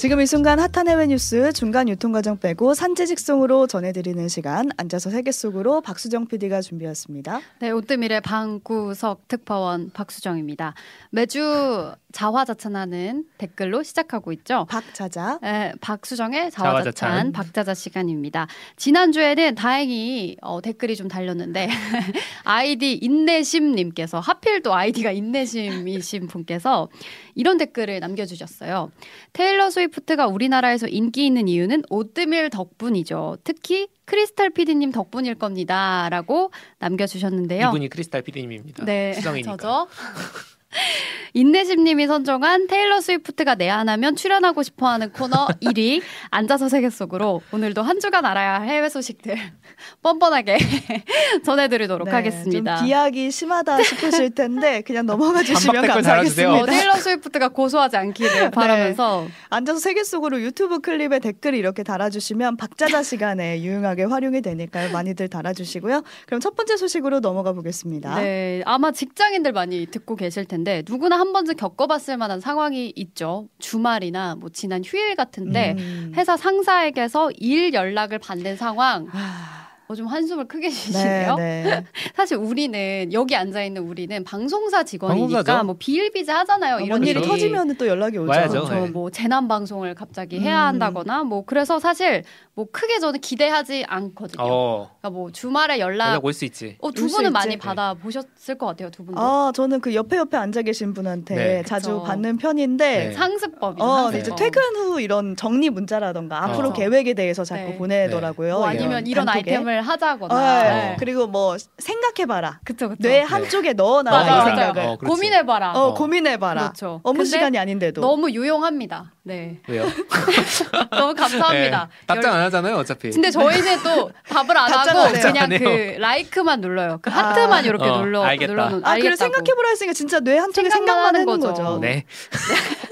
지금 0.00 0.18
이 0.22 0.24
순간 0.24 0.58
핫한 0.58 0.88
해외 0.88 1.08
뉴스 1.08 1.52
중간 1.52 1.86
유통 1.90 2.10
과정 2.10 2.38
빼고 2.38 2.72
산재 2.72 3.04
직송으로 3.04 3.66
전해드리는 3.66 4.28
시간 4.28 4.70
앉아서 4.78 5.10
세계 5.10 5.30
속으로 5.30 5.82
박수정 5.82 6.26
PD가 6.26 6.62
준비했습니다. 6.62 7.40
네, 7.58 7.70
오뜨밀의 7.70 8.22
방구석 8.22 9.28
특파원 9.28 9.90
박수정입니다. 9.92 10.72
매주 11.10 11.92
자화자찬하는 12.12 13.26
댓글로 13.36 13.82
시작하고 13.82 14.32
있죠. 14.32 14.64
박자자. 14.70 15.38
네, 15.42 15.74
박수정의 15.82 16.50
자화자찬, 16.50 16.92
자화자찬. 16.94 17.32
박자자 17.32 17.74
시간입니다. 17.74 18.46
지난주에는 18.76 19.54
다행히 19.54 20.38
어, 20.40 20.62
댓글이 20.62 20.96
좀 20.96 21.08
달렸는데 21.08 21.68
아이디 22.44 22.94
인내심님께서 22.94 24.18
하필 24.18 24.62
또 24.62 24.74
아이디가 24.74 25.12
인내심이신 25.12 26.26
분께서 26.26 26.88
이런 27.34 27.58
댓글을 27.58 28.00
남겨주셨어요. 28.00 28.90
테일러 29.32 29.70
스위프트가 29.70 30.26
우리나라에서 30.26 30.86
인기 30.88 31.26
있는 31.26 31.48
이유는 31.48 31.84
오뜨밀 31.90 32.50
덕분이죠. 32.50 33.38
특히 33.44 33.88
크리스탈 34.04 34.50
PD님 34.50 34.92
덕분일 34.92 35.36
겁니다. 35.36 36.08
라고 36.10 36.50
남겨주셨는데요. 36.78 37.68
이분이 37.68 37.88
크리스탈 37.88 38.22
PD님입니다. 38.22 38.84
네, 38.84 39.14
수정이니까. 39.14 39.56
저죠. 39.56 39.88
인내심님이 41.34 42.06
선정한 42.06 42.66
테일러 42.66 43.00
스위프트가 43.00 43.54
내한하면 43.54 44.16
출연하고 44.16 44.62
싶어하는 44.62 45.10
코너 45.12 45.46
1위 45.62 46.02
앉아서 46.30 46.68
세계 46.68 46.90
속으로 46.90 47.42
오늘도 47.52 47.82
한 47.82 48.00
주간 48.00 48.24
알아야 48.24 48.60
할 48.60 48.68
해외 48.68 48.88
소식들 48.88 49.36
뻔뻔하게 50.02 50.58
전해드리도록 51.44 52.08
네, 52.08 52.12
하겠습니다. 52.14 52.76
좀 52.76 52.86
비약이 52.86 53.30
심하다 53.30 53.82
싶으실 53.82 54.30
텐데 54.34 54.82
그냥 54.82 55.06
넘어가 55.06 55.42
주시면 55.42 55.86
감사하겠습니다. 55.86 56.54
어, 56.62 56.66
테일러 56.66 56.94
스위프트가 56.94 57.48
고소하지 57.48 57.96
않기를 57.96 58.32
네. 58.32 58.50
바라면서 58.50 59.24
네. 59.26 59.32
앉아서 59.50 59.78
세계 59.78 60.04
속으로 60.04 60.40
유튜브 60.40 60.80
클립에 60.80 61.18
댓글 61.18 61.54
이렇게 61.54 61.82
달아주시면 61.82 62.56
박자자 62.56 63.02
시간에 63.02 63.60
유용하게 63.62 64.04
활용이 64.04 64.40
되니까요. 64.40 64.92
많이들 64.92 65.28
달아주시고요. 65.28 66.02
그럼 66.26 66.40
첫 66.40 66.56
번째 66.56 66.76
소식으로 66.76 67.20
넘어가 67.20 67.52
보겠습니다. 67.52 68.20
네, 68.20 68.62
아마 68.66 68.92
직장인들 68.92 69.52
많이 69.52 69.86
듣고 69.86 70.16
계실 70.16 70.44
텐데 70.44 70.82
누구나 70.88 71.18
한 71.20 71.34
번쯤 71.34 71.56
겪어봤을 71.56 72.16
만한 72.16 72.40
상황이 72.40 72.94
있죠. 72.96 73.46
주말이나 73.58 74.36
뭐 74.36 74.48
지난 74.48 74.82
휴일 74.82 75.16
같은데 75.16 75.74
음. 75.78 76.12
회사 76.16 76.38
상사에게서 76.38 77.30
일 77.36 77.74
연락을 77.74 78.18
받는 78.18 78.56
상황. 78.56 79.06
아. 79.12 79.69
어, 79.90 79.94
좀 79.96 80.06
한숨을 80.06 80.46
크게 80.46 80.70
쉬시네요. 80.70 81.34
네, 81.34 81.62
네. 81.64 81.84
사실 82.14 82.36
우리는 82.36 83.12
여기 83.12 83.34
앉아 83.34 83.64
있는 83.64 83.82
우리는 83.82 84.22
방송사 84.22 84.84
직원이니까 84.84 85.28
방송사죠? 85.38 85.64
뭐 85.66 85.74
비일비재 85.78 86.30
하잖아요. 86.30 86.76
어, 86.76 86.80
이런 86.80 87.04
일이 87.04 87.20
터지면 87.20 87.74
또 87.76 87.88
연락이 87.88 88.16
오죠. 88.18 88.30
와야죠. 88.30 88.52
그렇죠. 88.66 88.74
네. 88.74 88.90
뭐 88.90 89.10
재난 89.10 89.48
방송을 89.48 89.96
갑자기 89.96 90.38
해야 90.38 90.62
음. 90.62 90.66
한다거나 90.68 91.24
뭐 91.24 91.44
그래서 91.44 91.80
사실 91.80 92.22
뭐 92.54 92.66
크게 92.70 93.00
저는 93.00 93.20
기대하지 93.20 93.84
않거든요. 93.88 94.44
어. 94.44 94.90
그러니까 95.00 95.10
뭐 95.10 95.32
주말에 95.32 95.80
연락, 95.80 96.10
연락 96.10 96.24
올 96.24 96.32
수 96.32 96.44
있지. 96.44 96.76
어, 96.80 96.92
두 96.92 97.08
분은 97.08 97.32
많이 97.32 97.56
받아 97.56 97.94
보셨을 97.94 98.56
것 98.58 98.66
같아요. 98.66 98.90
두 98.90 99.04
분도. 99.04 99.20
아 99.20 99.50
저는 99.52 99.80
그 99.80 99.92
옆에 99.96 100.16
옆에 100.18 100.36
앉아 100.36 100.62
계신 100.62 100.94
분한테 100.94 101.34
네. 101.34 101.62
자주 101.64 101.88
그쵸. 101.94 102.02
받는 102.04 102.36
편인데 102.36 103.08
네. 103.08 103.12
상습법이 103.12 103.82
어, 103.82 104.10
상습법. 104.12 104.20
이제 104.20 104.32
퇴근 104.36 104.62
후 104.76 105.00
이런 105.00 105.34
정리 105.34 105.68
문자라던가 105.68 106.44
앞으로 106.44 106.68
어. 106.68 106.72
계획에 106.72 107.14
대해서 107.14 107.42
자꾸 107.42 107.70
네. 107.72 107.76
보내더라고요. 107.78 108.54
뭐 108.58 108.66
아니면 108.68 109.06
이런 109.08 109.26
단톡에. 109.26 109.50
아이템을 109.50 109.79
하자거나. 109.82 110.34
어, 110.34 110.62
네. 110.62 110.96
그리고 110.98 111.26
뭐 111.26 111.56
생각해봐라. 111.78 112.60
그쵸, 112.64 112.88
그쵸. 112.88 113.02
뇌 113.02 113.20
한쪽에 113.20 113.72
넣어놔라 113.72 114.42
이 114.42 114.44
생각을. 114.46 114.82
어, 114.82 114.96
고민해봐라. 114.96 115.72
어, 115.72 115.94
고민해봐라. 115.94 116.60
그렇죠. 116.62 117.00
업무 117.02 117.24
시간이 117.24 117.58
아닌데도. 117.58 118.00
너무 118.00 118.30
유용합니다. 118.30 119.12
네. 119.22 119.58
왜요? 119.68 119.84
너무 120.90 121.14
감사합니다. 121.14 121.88
네. 121.90 122.06
답장 122.06 122.34
안 122.34 122.40
하잖아요, 122.42 122.76
어차피. 122.76 123.10
근데 123.10 123.30
저희는 123.30 123.82
또 123.82 124.10
답을 124.28 124.56
안 124.56 124.72
하고 124.72 125.12
그냥 125.12 125.48
그 125.48 125.96
라이크만 125.98 126.60
눌러요. 126.60 126.98
그 127.02 127.10
하트만 127.10 127.52
아. 127.52 127.60
이렇게 127.60 127.84
어, 127.84 128.00
눌러 128.00 128.22
알겠다. 128.22 128.52
눌러 128.52 128.68
놓. 128.70 128.86
아, 128.86 128.96
그래 128.96 129.16
생각해보라 129.16 129.68
했으니까 129.70 129.92
진짜 129.92 130.20
뇌 130.20 130.38
한쪽에 130.38 130.70
생각만 130.70 131.14
하는 131.14 131.26
거죠. 131.26 131.48
거죠. 131.48 131.78
네. 131.80 132.04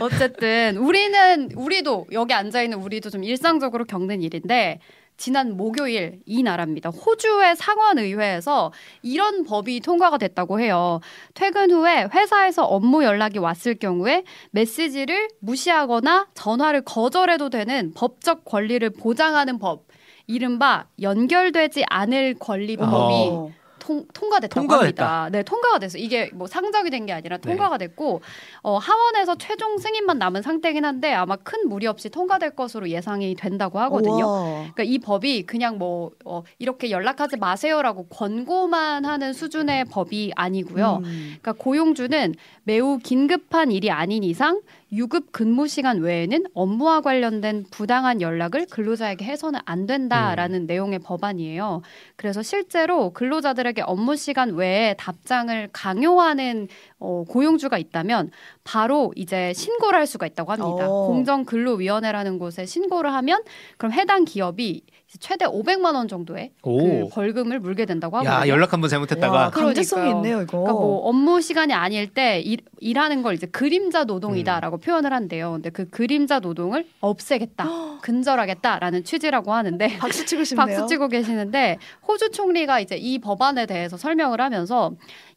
어쨌든 0.00 0.76
우리는 0.76 1.50
우리도 1.54 2.06
여기 2.12 2.34
앉아 2.34 2.62
있는 2.62 2.78
우리도 2.78 3.10
좀 3.10 3.24
일상적으로 3.24 3.84
겪는 3.84 4.22
일인데 4.22 4.80
지난 5.18 5.56
목요일 5.56 6.20
이 6.24 6.42
나라입니다. 6.42 6.90
호주의 6.90 7.56
상원의회에서 7.56 8.72
이런 9.02 9.44
법이 9.44 9.80
통과가 9.80 10.16
됐다고 10.16 10.60
해요. 10.60 11.00
퇴근 11.34 11.72
후에 11.72 12.06
회사에서 12.14 12.64
업무 12.64 13.04
연락이 13.04 13.38
왔을 13.38 13.74
경우에 13.74 14.22
메시지를 14.52 15.28
무시하거나 15.40 16.28
전화를 16.34 16.82
거절해도 16.82 17.50
되는 17.50 17.92
법적 17.94 18.44
권리를 18.44 18.88
보장하는 18.90 19.58
법. 19.58 19.86
이른바 20.30 20.86
연결되지 21.00 21.84
않을 21.88 22.34
권리법이 22.38 22.86
어. 22.86 23.50
통, 23.88 24.04
통과됐다고 24.12 24.60
통과됐다. 24.66 25.22
합니다. 25.22 25.28
네, 25.38 25.42
통과가 25.42 25.78
됐어. 25.78 25.96
이게 25.96 26.30
뭐 26.34 26.46
상정이 26.46 26.90
된 26.90 27.06
게 27.06 27.12
아니라 27.12 27.38
네. 27.38 27.48
통과가 27.48 27.78
됐고 27.78 28.20
어, 28.62 28.76
하원에서 28.76 29.36
최종 29.36 29.78
승인만 29.78 30.18
남은 30.18 30.42
상태긴 30.42 30.84
한데 30.84 31.14
아마 31.14 31.36
큰 31.36 31.68
무리 31.68 31.86
없이 31.86 32.10
통과될 32.10 32.50
것으로 32.50 32.90
예상이 32.90 33.34
된다고 33.34 33.78
하거든요. 33.80 34.26
우와. 34.26 34.42
그러니까 34.74 34.82
이 34.82 34.98
법이 34.98 35.44
그냥 35.44 35.78
뭐 35.78 36.10
어, 36.26 36.42
이렇게 36.58 36.90
연락하지 36.90 37.36
마세요라고 37.38 38.08
권고만 38.08 39.04
하는 39.06 39.32
수준의 39.32 39.86
법이 39.86 40.32
아니고요. 40.36 41.00
음. 41.04 41.36
그러니까 41.40 41.52
고용주는 41.52 42.34
매우 42.64 42.98
긴급한 42.98 43.70
일이 43.72 43.90
아닌 43.90 44.22
이상 44.22 44.60
유급 44.92 45.32
근무 45.32 45.68
시간 45.68 45.98
외에는 45.98 46.46
업무와 46.54 47.02
관련된 47.02 47.66
부당한 47.70 48.20
연락을 48.20 48.66
근로자에게 48.66 49.24
해서는 49.24 49.60
안 49.64 49.86
된다라는 49.86 50.62
음. 50.62 50.66
내용의 50.66 51.00
법안이에요. 51.00 51.82
그래서 52.16 52.42
실제로 52.42 53.10
근로자들에게 53.10 53.82
업무 53.82 54.16
시간 54.16 54.54
외에 54.54 54.94
답장을 54.94 55.68
강요하는 55.72 56.68
어, 56.98 57.24
고용주가 57.28 57.76
있다면 57.76 58.30
바로 58.64 59.12
이제 59.14 59.52
신고를 59.52 59.98
할 59.98 60.06
수가 60.06 60.26
있다고 60.26 60.52
합니다. 60.52 60.88
오. 60.88 61.04
어. 61.04 61.06
공정근로위원회라는 61.08 62.38
곳에 62.38 62.64
신고를 62.64 63.12
하면 63.12 63.42
그럼 63.76 63.92
해당 63.92 64.24
기업이 64.24 64.82
최대 65.20 65.46
500만 65.46 65.94
원 65.94 66.06
정도의 66.06 66.52
그 66.62 67.08
벌금을 67.10 67.60
물게 67.60 67.86
된다고. 67.86 68.22
야 68.26 68.46
연락 68.46 68.74
한번 68.74 68.90
잘못했다가 68.90 69.50
강제성이 69.50 70.10
있네요 70.10 70.42
이거. 70.42 70.58
그러니까 70.58 70.72
뭐 70.72 71.08
업무 71.08 71.40
시간이 71.40 71.72
아닐 71.72 72.12
때 72.12 72.40
일, 72.40 72.58
일하는 72.80 73.22
걸 73.22 73.34
이제 73.34 73.46
그림자 73.46 74.04
노동이다라고 74.04 74.76
음. 74.76 74.80
표현을 74.80 75.14
한대요. 75.14 75.52
근데 75.52 75.70
그 75.70 75.88
그림자 75.88 76.40
노동을 76.40 76.86
없애겠다, 77.00 77.64
근절하겠다라는 78.02 79.04
취지라고 79.04 79.54
하는데 79.54 79.88
박수 79.98 80.26
치고 80.26 80.44
싶네요. 80.44 80.66
박수 80.66 80.86
치고 80.86 81.08
계시는데 81.08 81.78
호주 82.06 82.30
총리가 82.30 82.80
이제 82.80 82.96
이 82.96 83.18
법안에 83.18 83.64
대해서 83.64 83.96
설명을 83.96 84.42
하면서 84.42 84.92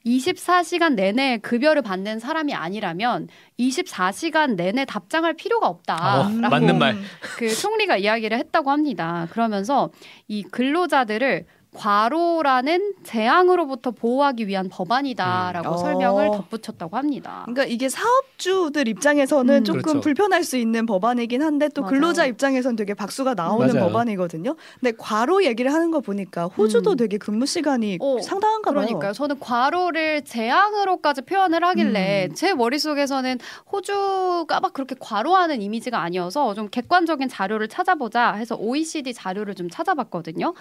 24시간 0.06 0.96
내내 0.96 1.38
급여를 1.38 1.82
받는 1.82 2.20
사람이 2.20 2.54
아니라면 2.54 3.28
24시간 3.60 4.56
내내 4.56 4.86
답장할 4.86 5.36
필요가 5.36 5.68
없다. 5.68 6.22
어, 6.22 6.30
맞는 6.30 6.80
말. 6.80 6.98
그 7.38 7.54
총리가 7.54 7.98
이야기를 7.98 8.38
했다고 8.38 8.72
합니다. 8.72 9.28
그러면 9.32 9.61
서 9.66 9.92
이 10.28 10.44
근로자들을 10.44 11.46
과로라는 11.74 12.94
재앙으로부터 13.04 13.92
보호하기 13.92 14.48
위한 14.48 14.68
법안이다라고 14.70 15.72
음. 15.72 15.78
설명을 15.78 16.28
어. 16.28 16.32
덧붙였다고 16.32 16.98
합니다. 16.98 17.44
그러니까 17.46 17.64
이게 17.64 17.88
사업주들 17.88 18.90
입장에서는 18.90 19.56
음. 19.56 19.64
조금 19.64 19.82
그렇죠. 19.82 20.02
불편할 20.02 20.44
수 20.44 20.58
있는 20.58 20.86
법안이긴 20.86 21.42
한데 21.42 21.70
또 21.70 21.82
맞아요. 21.82 21.92
근로자 21.92 22.26
입장에서는 22.26 22.76
되게 22.76 22.94
박수가 22.94 23.36
나오는 23.36 23.74
맞아요. 23.74 23.88
법안이거든요. 23.88 24.56
근데 24.82 24.92
과로 24.98 25.46
얘기를 25.46 25.74
하는 25.74 25.92
거 25.92 26.02
보니까 26.02 26.46
호주도 26.48 26.92
음. 26.92 26.98
되게 26.98 27.18
근무 27.18 27.46
시간이 27.46 28.00
어, 28.02 28.18
상당한가 28.22 28.74
봐요. 28.74 28.86
그러니까요. 28.86 29.14
저는 29.14 29.40
과로를 29.40 30.24
재앙으로까지 30.26 31.22
표현을 31.22 31.64
하길래 31.64 32.28
음. 32.30 32.36
제 32.36 32.54
머릿속에서는 32.54 33.40
호주가 33.72 34.60
막 34.60 34.74
그렇게 34.74 34.96
과로하는 35.00 35.62
이미지가 35.62 36.02
아니어서 36.02 36.54
좀 36.54 36.68
객관적인 36.70 37.30
자료를 37.30 37.70
찾아보자 37.70 38.34
해서 38.34 38.56
OECD 38.56 39.14
자료를 39.14 39.56
좀 39.56 39.70
찾아봤거든요. 39.70 40.54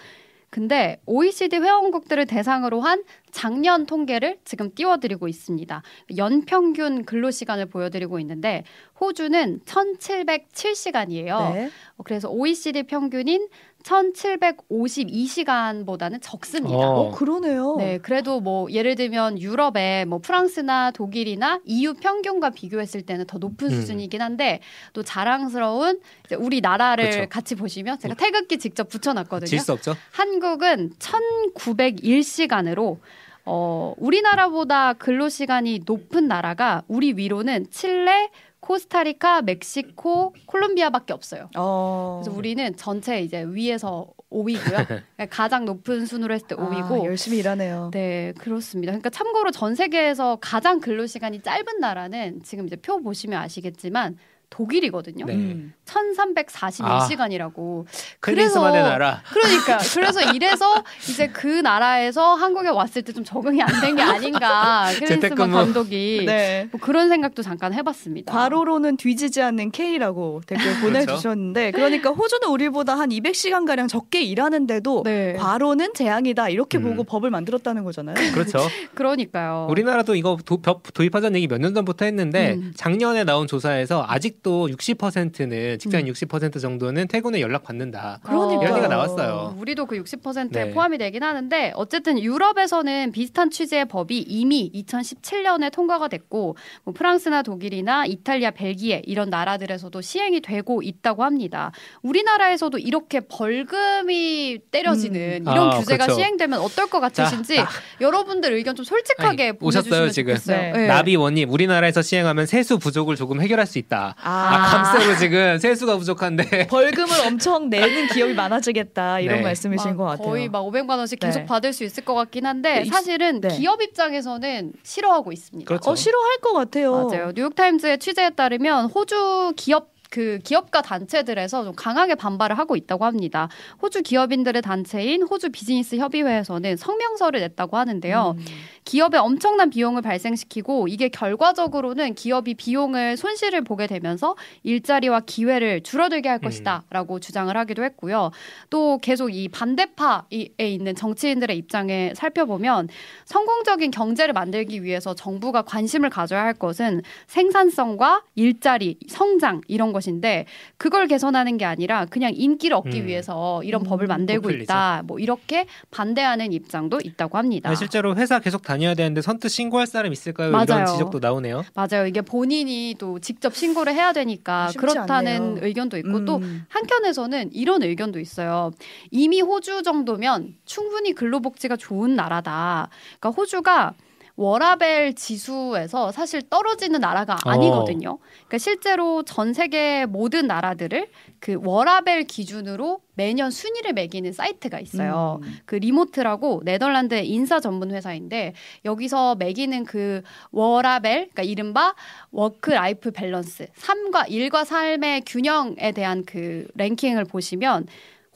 근데 0.51 1.01
OECD 1.07 1.57
회원국들을 1.59 2.27
대상으로 2.27 2.81
한 2.81 3.05
작년 3.31 3.87
통계를 3.87 4.39
지금 4.45 4.75
띄워드리고 4.75 5.29
있습니다. 5.29 5.83
연평균 6.17 7.05
근로시간을 7.05 7.67
보여드리고 7.67 8.19
있는데 8.19 8.65
호주는 9.01 9.61
1707시간이에요. 9.65 11.55
네. 11.55 11.71
그래서 12.05 12.29
OECD 12.29 12.83
평균인 12.83 13.49
1752시간보다는 13.83 16.19
적습니다. 16.21 16.77
어. 16.77 17.01
어, 17.01 17.11
그러네요. 17.13 17.77
네, 17.79 17.99
그래도 17.99 18.41
뭐 18.41 18.71
예를 18.71 18.95
들면 18.95 19.41
유럽의 19.41 20.07
뭐 20.07 20.19
프랑스나 20.19 20.91
독일이나 20.93 21.61
EU 21.65 21.95
평균과 21.95 22.51
비교했을 22.51 23.03
때는 23.03 23.27
더 23.27 23.39
높은 23.39 23.69
음. 23.69 23.81
수준이긴 23.81 24.23
한데 24.23 24.61
또 24.93 25.03
자랑스러운 25.03 26.01
우리 26.39 26.61
나라를 26.61 27.11
그쵸. 27.11 27.27
같이 27.29 27.55
보시면 27.55 27.99
제가 27.99 28.15
태극기 28.15 28.59
직접 28.59 28.89
붙여놨거든요. 28.89 29.47
질 29.47 29.61
수 29.61 29.73
없죠. 29.73 29.95
한국은 30.13 30.93
1901시간으로 30.99 32.99
어, 33.45 33.95
우리나라보다 33.99 34.95
근로 34.95 35.29
시간이 35.29 35.83
높은 35.87 36.29
나라가 36.29 36.83
우리 36.89 37.13
위로는 37.15 37.67
칠레, 37.71 38.31
코스타리카, 38.71 39.43
멕시코, 39.43 40.33
콜롬비아밖에 40.47 41.13
없어요. 41.13 41.51
어. 41.57 42.21
그래서 42.23 42.39
우리는 42.39 42.77
전체 42.77 43.21
이제 43.21 43.43
위에서 43.43 44.07
5위고요. 44.31 44.55
그러니까 44.87 45.27
가장 45.29 45.65
높은 45.65 46.07
순으로 46.07 46.33
했을 46.33 46.47
때 46.47 46.55
5위고 46.55 47.03
아, 47.03 47.05
열심히 47.05 47.39
일하네요. 47.39 47.91
네, 47.93 48.33
그렇습니다. 48.39 48.93
그러니까 48.93 49.11
참고로 49.11 49.51
전 49.51 49.75
세계에서 49.75 50.39
가장 50.41 50.79
근로 50.79 51.09
시간이 51.09 51.43
짧은 51.43 51.81
나라는 51.81 52.43
지금 52.45 52.69
이제 52.69 52.77
표 52.77 53.03
보시면 53.03 53.43
아시겠지만 53.43 54.17
독일이거든요. 54.51 55.25
네. 55.27 55.57
1341시간이라고. 55.87 57.85
아. 57.87 57.91
그래서 58.21 58.71
나라. 58.71 59.23
그러니까 59.33 59.79
그래서 59.95 60.21
이래서 60.33 60.83
이제 61.09 61.29
그 61.29 61.47
나라에서 61.47 62.35
한국에 62.35 62.69
왔을 62.69 63.03
때 63.03 63.11
좀 63.13 63.25
적응이 63.25 63.61
안 63.63 63.81
된 63.81 63.97
게 63.97 64.03
아닌가. 64.03 64.87
크리스만 64.99 65.51
감독이 65.51 66.23
네. 66.27 66.69
뭐 66.71 66.81
그런 66.81 67.09
생각도 67.09 67.43
잠깐 67.43 67.73
해 67.75 67.83
봤습니다. 67.83 68.33
과로로는 68.33 68.97
뒤지지 68.99 69.43
않는 69.43 69.73
K라고 69.73 70.41
댓글 70.47 70.65
그렇죠. 70.67 70.81
보내 70.81 71.07
주셨는데 71.07 71.73
그러니까 71.73 72.11
호주는 72.11 72.47
우리보다 72.49 72.97
한 72.99 73.09
200시간 73.11 73.67
가량 73.67 73.89
적게 73.89 74.23
일하는데도 74.23 75.03
네. 75.05 75.33
과로는 75.35 75.95
재앙이다 75.95 76.51
이렇게 76.51 76.79
음. 76.79 76.83
보고 76.85 77.03
법을 77.05 77.31
만들었다는 77.31 77.83
거잖아요. 77.85 78.15
그렇죠. 78.35 78.61
그러니까요. 78.95 79.67
우리나라도 79.71 80.15
이거 80.15 80.37
도, 80.45 80.61
도입하자는 80.95 81.37
얘기 81.37 81.47
몇 81.49 81.61
년 81.61 81.75
전부터 81.75 82.05
했는데 82.07 82.55
음. 82.55 82.73
작년에 82.75 83.25
나온 83.25 83.47
조사에서 83.47 84.05
아직 84.09 84.40
아직도 84.41 84.69
60%는 84.69 85.79
직장인 85.79 86.09
음. 86.09 86.13
60% 86.13 86.61
정도는 86.61 87.09
퇴근에 87.09 87.41
연락 87.41 87.63
받는다. 87.63 88.19
그러니까 88.23 88.63
이런 88.63 88.77
얘기가 88.77 88.89
나왔어요. 88.89 89.57
우리도 89.59 89.87
그 89.87 90.03
60%에 90.03 90.49
네. 90.51 90.71
포함이 90.73 90.99
되긴 90.99 91.23
하는데 91.23 91.73
어쨌든 91.77 92.19
유럽에서는 92.19 93.13
비슷한 93.13 93.51
취지의 93.51 93.87
법이 93.87 94.19
이미 94.19 94.71
2017년에 94.75 95.73
통과가 95.73 96.09
됐고 96.09 96.57
뭐 96.85 96.95
프랑스나 96.95 97.43
독일이나 97.43 98.07
이탈리아, 98.07 98.51
벨기에 98.51 99.03
이런 99.07 99.31
나라들에서도 99.31 100.01
시행이 100.01 100.41
되고 100.41 100.83
있다고 100.83 101.25
합니다. 101.25 101.73
우리나라에서도 102.03 102.79
이렇게 102.79 103.21
벌금이 103.21 104.59
때려지는 104.71 105.47
음. 105.47 105.53
이런 105.53 105.71
아, 105.71 105.79
규제가 105.79 106.05
그렇죠. 106.05 106.21
시행되면 106.21 106.61
어떨 106.61 106.89
것 106.89 107.01
같으신지 107.01 107.57
자, 107.57 107.63
아. 107.63 107.69
여러분들 108.01 108.53
의견 108.53 108.75
좀 108.75 108.85
솔직하게 108.85 109.49
아니, 109.49 109.59
보내주시면 109.59 110.11
지금. 110.11 110.35
좋겠어요. 110.35 110.57
네. 110.57 110.73
네. 110.73 110.87
나비원님 110.87 111.51
우리나라에서 111.51 112.03
시행하면 112.03 112.47
세수 112.47 112.79
부족을 112.79 113.17
조금 113.17 113.41
해결할 113.41 113.67
수 113.67 113.79
있다. 113.79 114.15
아. 114.21 114.30
아, 114.31 114.85
감세로 114.85 115.17
지금 115.17 115.59
세수가 115.59 115.97
부족한데 115.99 116.67
벌금을 116.69 117.27
엄청 117.27 117.69
내는 117.71 118.07
기업이 118.09 118.35
많아지겠다 118.35 119.21
이런 119.21 119.39
네. 119.39 119.43
말씀이신 119.43 119.97
것 119.97 120.05
같아요. 120.05 120.27
거의 120.27 120.49
막 120.49 120.61
500만 120.63 120.99
원씩 120.99 121.19
계속 121.19 121.41
네. 121.41 121.47
받을 121.47 121.73
수 121.73 121.85
있을 121.85 122.05
것 122.05 122.15
같긴 122.15 122.47
한데 122.47 122.81
네. 122.81 122.85
사실은 122.85 123.41
네. 123.41 123.49
기업 123.49 123.83
입장에서는 123.83 124.73
싫어하고 124.83 125.33
있습니다. 125.33 125.69
그렇죠. 125.69 125.91
어, 125.91 125.95
싫어할 125.95 126.39
것 126.39 126.53
같아요. 126.53 127.09
맞아요. 127.09 127.33
뉴욕타임즈의 127.35 127.99
취재에 127.99 128.31
따르면 128.31 128.87
호주 128.87 129.55
기업 129.57 129.91
그 130.11 130.41
기업가 130.43 130.83
단체들에서 130.83 131.65
좀 131.65 131.75
강하게 131.75 132.17
반발을 132.17 132.59
하고 132.59 132.77
있다고 132.77 133.05
합니다. 133.05 133.49
호주 133.81 134.03
기업인들의 134.03 134.61
단체인 134.61 135.23
호주 135.23 135.51
비즈니스 135.51 135.97
협의회에서는 135.97 136.77
성명서를 136.77 137.41
냈다고 137.41 137.77
하는데요. 137.77 138.35
음. 138.37 138.45
기업에 138.85 139.19
엄청난 139.19 139.71
비용을 139.71 140.03
발생시키고 140.03 140.89
이게 140.89 141.09
결과적으로는 141.09 142.15
기업이 142.15 142.55
비용을 142.55 143.17
손실을 143.17 143.63
보게 143.63 143.87
되면서 143.87 144.35
일자리와 144.65 145.21
기회를 145.21 145.83
줄어들게 145.83 146.29
할 146.29 146.39
음. 146.39 146.43
것이다라고 146.43 147.21
주장을 147.21 147.57
하기도 147.57 147.85
했고요. 147.85 148.33
또 148.69 148.99
계속 148.99 149.33
이 149.33 149.49
반대파에 149.49 150.49
있는 150.59 150.97
정치인들의 150.97 151.57
입장에 151.57 152.13
살펴보면 152.17 152.89
성공적인 153.27 153.93
경제를 153.93 154.35
만들기 154.35 154.83
위해서 154.83 155.15
정부가 155.15 155.63
관심을 155.63 156.11
가져야 156.11 156.43
할 156.43 156.55
것은 156.55 157.03
생산성과 157.29 158.25
일자리, 158.35 158.99
성장 159.09 159.61
이런 159.69 159.93
것 159.93 160.00
인데 160.09 160.47
그걸 160.79 161.07
개선하는 161.07 161.59
게 161.59 161.65
아니라 161.65 162.07
그냥 162.07 162.33
인기를 162.35 162.77
얻기 162.77 163.01
음. 163.03 163.07
위해서 163.07 163.63
이런 163.65 163.83
음. 163.83 163.85
법을 163.87 164.07
만들고 164.07 164.43
포퓰리즘. 164.43 164.63
있다. 164.65 165.03
뭐 165.05 165.19
이렇게 165.19 165.67
반대하는 165.91 166.53
입장도 166.53 167.01
있다고 167.05 167.37
합니다. 167.39 167.75
실제로 167.75 168.17
회사 168.17 168.39
계속 168.39 168.63
다녀야 168.63 168.95
되는데 168.95 169.21
선뜻 169.23 169.51
신고할 169.51 169.87
사람 169.87 170.13
있을까요? 170.13 170.51
맞아요. 170.51 170.65
이런 170.69 170.87
지적도 170.87 171.19
나오네요. 171.19 171.65
맞아요. 171.75 172.07
이게 172.07 172.21
본인이 172.23 172.95
또 172.99 173.19
직접 173.19 173.55
신고를 173.55 173.93
해야 173.95 174.13
되니까 174.13 174.71
그렇다는 174.77 175.43
않네요. 175.43 175.67
의견도 175.67 175.97
있고 175.99 176.19
음. 176.19 176.25
또 176.25 176.41
한켠에서는 176.69 177.51
이런 177.53 177.83
의견도 177.83 178.21
있어요. 178.21 178.71
이미 179.11 179.41
호주 179.41 179.83
정도면 179.83 180.55
충분히 180.65 181.13
근로복지가 181.13 181.77
좋은 181.77 182.15
나라다. 182.15 182.89
그러니까 183.19 183.41
호주가 183.41 183.95
워라벨 184.41 185.13
지수에서 185.13 186.13
사실 186.13 186.41
떨어지는 186.49 187.01
나라가 187.01 187.35
어. 187.35 187.51
아니거든요. 187.51 188.17
그러니까 188.17 188.57
실제로 188.57 189.23
전 189.23 189.53
세계 189.53 190.07
모든 190.07 190.47
나라들을 190.47 191.09
그 191.41 191.59
워라벨 191.63 192.25
기준으로 192.25 193.03
매년 193.15 193.51
순위를 193.51 193.93
매기는 193.93 194.33
사이트가 194.33 194.81
있어요. 194.81 195.41
음. 195.43 195.59
그 195.67 195.75
Remote라고 195.75 196.63
네덜란드 196.65 197.15
인사 197.17 197.61
전문 197.61 197.91
회사인데 197.91 198.55
여기서 198.87 199.35
매기는 199.35 199.85
그 199.85 200.23
워라벨, 200.53 201.29
그러니까 201.33 201.43
이른바 201.43 201.95
work 202.31 202.71
life 202.71 203.11
balance, 203.11 203.67
삶과 203.75 204.29
일과 204.29 204.65
삶의 204.65 205.25
균형에 205.27 205.93
대한 205.93 206.25
그 206.25 206.67
랭킹을 206.77 207.27
보시면 207.27 207.89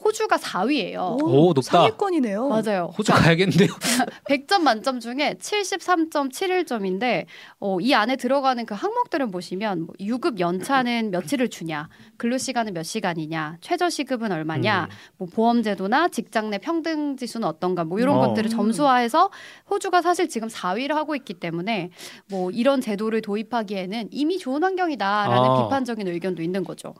호주가 0.05 0.37
4위예요. 0.37 1.23
오, 1.23 1.51
높다. 1.53 1.87
3위권이네요. 1.87 2.47
맞아요. 2.47 2.93
호주 2.95 3.11
가야겠는데요. 3.11 3.69
100점 4.29 4.61
만점 4.61 4.99
중에 4.99 5.35
73.71점인데 5.39 7.25
어, 7.59 7.79
이 7.79 7.93
안에 7.95 8.15
들어가는 8.15 8.63
그 8.67 8.75
항목들을 8.75 9.31
보시면 9.31 9.81
뭐 9.87 9.95
유급 9.99 10.39
연차는 10.39 11.09
며칠을 11.09 11.49
주냐, 11.49 11.89
근로 12.17 12.37
시간은 12.37 12.73
몇 12.73 12.83
시간이냐, 12.83 13.57
최저 13.61 13.89
시급은 13.89 14.31
얼마냐, 14.31 14.83
음. 14.83 14.95
뭐 15.17 15.27
보험 15.27 15.63
제도나 15.63 16.07
직장 16.09 16.51
내 16.51 16.59
평등 16.59 17.17
지수는 17.17 17.47
어떤가, 17.47 17.83
뭐 17.83 17.99
이런 17.99 18.17
어. 18.17 18.27
것들을 18.27 18.51
점수화해서 18.51 19.31
호주가 19.71 20.03
사실 20.03 20.29
지금 20.29 20.47
4위를 20.47 20.93
하고 20.93 21.15
있기 21.15 21.33
때문에 21.33 21.89
뭐 22.29 22.51
이런 22.51 22.79
제도를 22.79 23.21
도입하기에는 23.21 24.09
이미 24.11 24.37
좋은 24.37 24.61
환경이다라는 24.61 25.49
아. 25.49 25.63
비판적인 25.63 26.07
의견도 26.07 26.43
있는 26.43 26.63
거죠. 26.63 26.93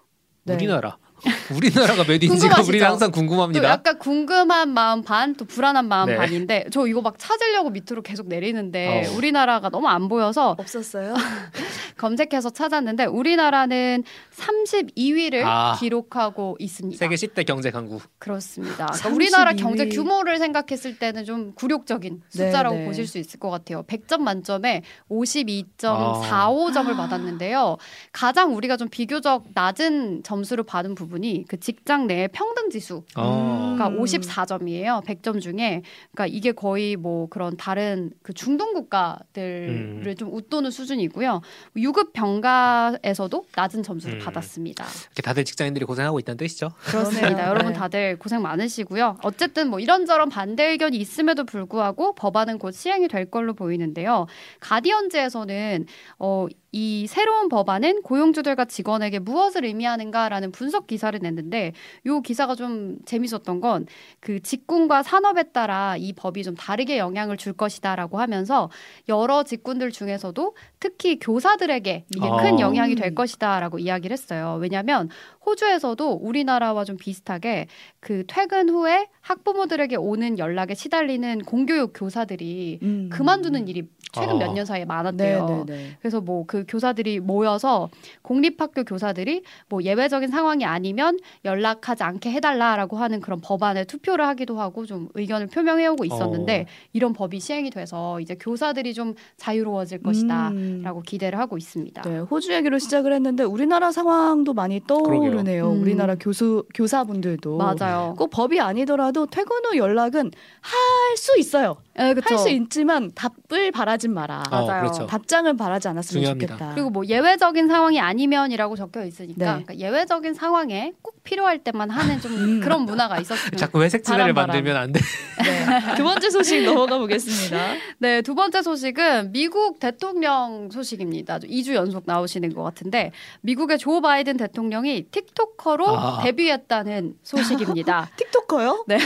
네. 0.43 0.55
우리나라. 0.55 0.97
우리나라가 1.55 2.03
몇 2.03 2.21
위인지가 2.21 2.61
우리는 2.61 2.85
항상 2.85 3.11
궁금합니다. 3.11 3.67
약간 3.69 3.97
궁금한 3.97 4.69
마음 4.69 5.01
반, 5.01 5.35
또 5.35 5.45
불안한 5.45 5.87
마음 5.87 6.09
네. 6.09 6.17
반인데 6.17 6.65
저 6.71 6.85
이거 6.87 7.01
막 7.01 7.15
찾으려고 7.17 7.69
밑으로 7.69 8.01
계속 8.01 8.27
내리는데 8.27 9.07
어. 9.07 9.15
우리나라가 9.15 9.69
너무 9.69 9.87
안 9.87 10.07
보여서 10.07 10.55
없었어요. 10.57 11.13
검색해서 11.97 12.49
찾았는데 12.49 13.05
우리나라는 13.05 14.03
32위를 14.35 15.43
아. 15.45 15.77
기록하고 15.79 16.57
있습니다. 16.59 16.97
세계 16.97 17.15
10대 17.15 17.45
경제 17.45 17.71
강국. 17.71 18.01
그렇습니다. 18.19 18.87
그러니까 18.87 19.09
우리나라 19.09 19.53
경제 19.53 19.87
규모를 19.87 20.37
생각했을 20.37 20.99
때는 20.99 21.25
좀 21.25 21.53
굴욕적인 21.55 22.21
숫자라고 22.29 22.75
네, 22.75 22.81
네. 22.81 22.87
보실 22.87 23.07
수 23.07 23.17
있을 23.17 23.39
것 23.39 23.49
같아요. 23.49 23.83
100점 23.83 24.19
만점에 24.19 24.83
52.45점을 25.09 26.89
아. 26.89 26.95
받았는데요. 26.95 27.77
가장 28.11 28.55
우리가 28.55 28.77
좀 28.77 28.89
비교적 28.89 29.45
낮은 29.53 30.23
점수를 30.23 30.63
받은 30.63 30.95
부분 30.95 31.04
부분이 31.05 31.45
그 31.47 31.59
직장 31.59 32.07
내 32.07 32.27
평등 32.27 32.69
지수가 32.69 33.05
아. 33.15 33.89
54점이에요. 33.97 35.03
100점 35.05 35.41
중에 35.41 35.81
그러니까 36.11 36.27
이게 36.27 36.51
거의 36.51 36.95
뭐 36.95 37.27
그런 37.29 37.55
다른 37.57 38.11
그 38.21 38.33
중동 38.33 38.73
국가들을 38.73 40.03
음. 40.05 40.15
좀 40.17 40.33
웃도는 40.33 40.71
수준이고요. 40.71 41.41
유급 41.77 42.13
병가에서도 42.13 43.45
낮은 43.55 43.83
점수를 43.83 44.15
음. 44.15 44.19
받았습니다. 44.19 44.85
다들 45.23 45.45
직장인들이 45.45 45.85
고생하고 45.85 46.19
있다는 46.19 46.37
뜻이죠. 46.37 46.71
그렇습니다. 46.85 47.29
네. 47.35 47.43
여러분 47.43 47.73
다들 47.73 48.17
고생 48.17 48.41
많으시고요. 48.41 49.17
어쨌든 49.23 49.69
뭐 49.69 49.79
이런저런 49.79 50.29
반대 50.29 50.65
의견이 50.65 50.97
있음에도 50.97 51.43
불구하고 51.45 52.15
법안은 52.15 52.59
곧 52.59 52.71
시행이 52.71 53.07
될 53.07 53.29
걸로 53.29 53.53
보이는데요. 53.53 54.27
가디언즈에서는 54.59 55.85
어, 56.19 56.47
이 56.77 57.07
새로운 57.07 57.47
법안은 57.47 58.01
고용주들과 58.01 58.65
직원에게 58.65 59.19
무엇을 59.19 59.63
의미하는가라는 59.63 60.51
분석 60.51 60.87
기사를 60.87 61.17
냈는데 61.17 61.71
이 62.05 62.21
기사가 62.21 62.55
좀 62.55 62.97
재밌었던 63.05 63.61
건 63.61 63.85
그 64.19 64.41
직군과 64.41 65.03
산업에 65.03 65.43
따라 65.51 65.95
이 65.97 66.13
법이 66.13 66.43
좀 66.43 66.55
다르게 66.55 66.97
영향을 66.97 67.37
줄 67.37 67.53
것이다라고 67.53 68.19
하면서 68.19 68.69
여러 69.07 69.43
직군들 69.43 69.91
중에서도 69.91 70.55
특히 70.79 71.19
교사들에게 71.19 72.05
이게 72.15 72.27
아. 72.27 72.37
큰 72.37 72.59
영향이 72.59 72.95
될 72.95 73.13
것이다라고 73.13 73.79
이야기를 73.79 74.13
했어요. 74.13 74.57
왜냐하면 74.59 75.09
호주에서도 75.45 76.11
우리나라와 76.13 76.85
좀 76.85 76.97
비슷하게 76.97 77.67
그 77.99 78.23
퇴근 78.27 78.69
후에 78.69 79.07
학부모들에게 79.21 79.95
오는 79.97 80.39
연락에 80.39 80.73
시달리는 80.73 81.43
공교육 81.43 81.91
교사들이 81.93 82.79
음. 82.81 83.09
그만두는 83.11 83.67
일이 83.67 83.87
최근 84.11 84.35
아. 84.35 84.39
몇년 84.39 84.65
사이에 84.65 84.85
많았대요. 84.85 85.45
네네네. 85.45 85.65
네, 85.65 85.75
네. 85.75 85.97
그래서 85.99 86.21
뭐그 86.21 86.64
교사들이 86.67 87.19
모여서 87.19 87.89
공립학교 88.21 88.83
교사들이 88.83 89.43
뭐 89.69 89.83
예외적인 89.83 90.29
상황이 90.29 90.65
아니면 90.65 91.17
연락하지 91.43 92.03
않게 92.03 92.31
해달라라고 92.31 92.97
하는 92.97 93.19
그런 93.21 93.39
법안에 93.41 93.85
투표를 93.85 94.25
하기도 94.27 94.59
하고 94.59 94.85
좀 94.85 95.09
의견을 95.13 95.47
표명해오고 95.47 96.05
있었는데 96.05 96.61
어. 96.61 96.71
이런 96.93 97.13
법이 97.13 97.39
시행이 97.39 97.69
돼서 97.69 98.19
이제 98.19 98.35
교사들이 98.35 98.93
좀 98.93 99.15
자유로워질 99.37 100.03
것이다라고 100.03 100.99
음. 100.99 101.01
기대를 101.05 101.39
하고 101.39 101.57
있습니다. 101.57 102.01
네, 102.01 102.19
호주 102.19 102.53
얘기로 102.53 102.79
시작을 102.79 103.13
했는데 103.13 103.43
우리나라 103.43 103.91
상황도 103.91 104.53
많이 104.53 104.81
떠오르네요. 104.85 105.71
음. 105.71 105.81
우리나라 105.81 106.15
교수 106.15 106.65
교사분들도 106.73 107.57
맞아요. 107.57 108.15
꼭 108.17 108.29
법이 108.29 108.59
아니더라도 108.59 109.25
퇴근 109.25 109.65
후 109.65 109.77
연락은 109.77 110.31
할 110.61 111.15
수 111.17 111.37
있어요. 111.39 111.77
네, 111.97 112.13
할수 112.21 112.49
있지만 112.49 113.11
답을 113.15 113.71
바라진 113.71 114.13
마라. 114.13 114.43
어, 114.51 114.65
맞아요. 114.65 114.81
그렇죠. 114.81 115.07
답장을 115.07 115.55
바라지 115.55 115.87
않았으면 115.87 116.21
중요합니다. 116.21 116.53
좋겠다. 116.55 116.73
그리고 116.73 116.89
뭐 116.89 117.05
예외적인 117.05 117.67
상황이 117.67 117.99
아니면이라고 117.99 118.75
적혀 118.75 119.05
있으니까 119.05 119.37
네. 119.37 119.63
그러니까 119.63 119.77
예외적인 119.77 120.33
상황에 120.33 120.91
꼭 121.01 121.23
필요할 121.23 121.59
때만 121.59 121.89
하는 121.89 122.19
좀 122.19 122.33
음. 122.33 122.59
그런 122.59 122.81
문화가 122.81 123.19
있었으면 123.19 123.51
자꾸 123.57 123.81
회색 123.81 124.03
지대를 124.03 124.33
만들면 124.33 124.75
안 124.75 124.91
돼. 124.91 124.99
네. 125.43 125.95
두 125.95 126.03
번째 126.03 126.29
소식 126.29 126.63
넘어가 126.63 126.97
보겠습니다. 126.97 127.57
네, 127.99 128.21
두 128.21 128.35
번째 128.35 128.61
소식은 128.61 129.31
미국 129.31 129.79
대통령 129.79 130.69
소식입니다. 130.71 131.39
2주 131.39 131.75
연속 131.75 132.03
나오시는 132.05 132.53
것 132.53 132.63
같은데 132.63 133.11
미국의 133.41 133.77
조 133.77 134.01
바이든 134.01 134.35
대통령이 134.37 135.05
틱토커로 135.11 135.87
아. 135.97 136.21
데뷔했다는 136.23 137.15
소식입니다. 137.23 138.11
틱토커요? 138.17 138.83
네. 138.87 138.97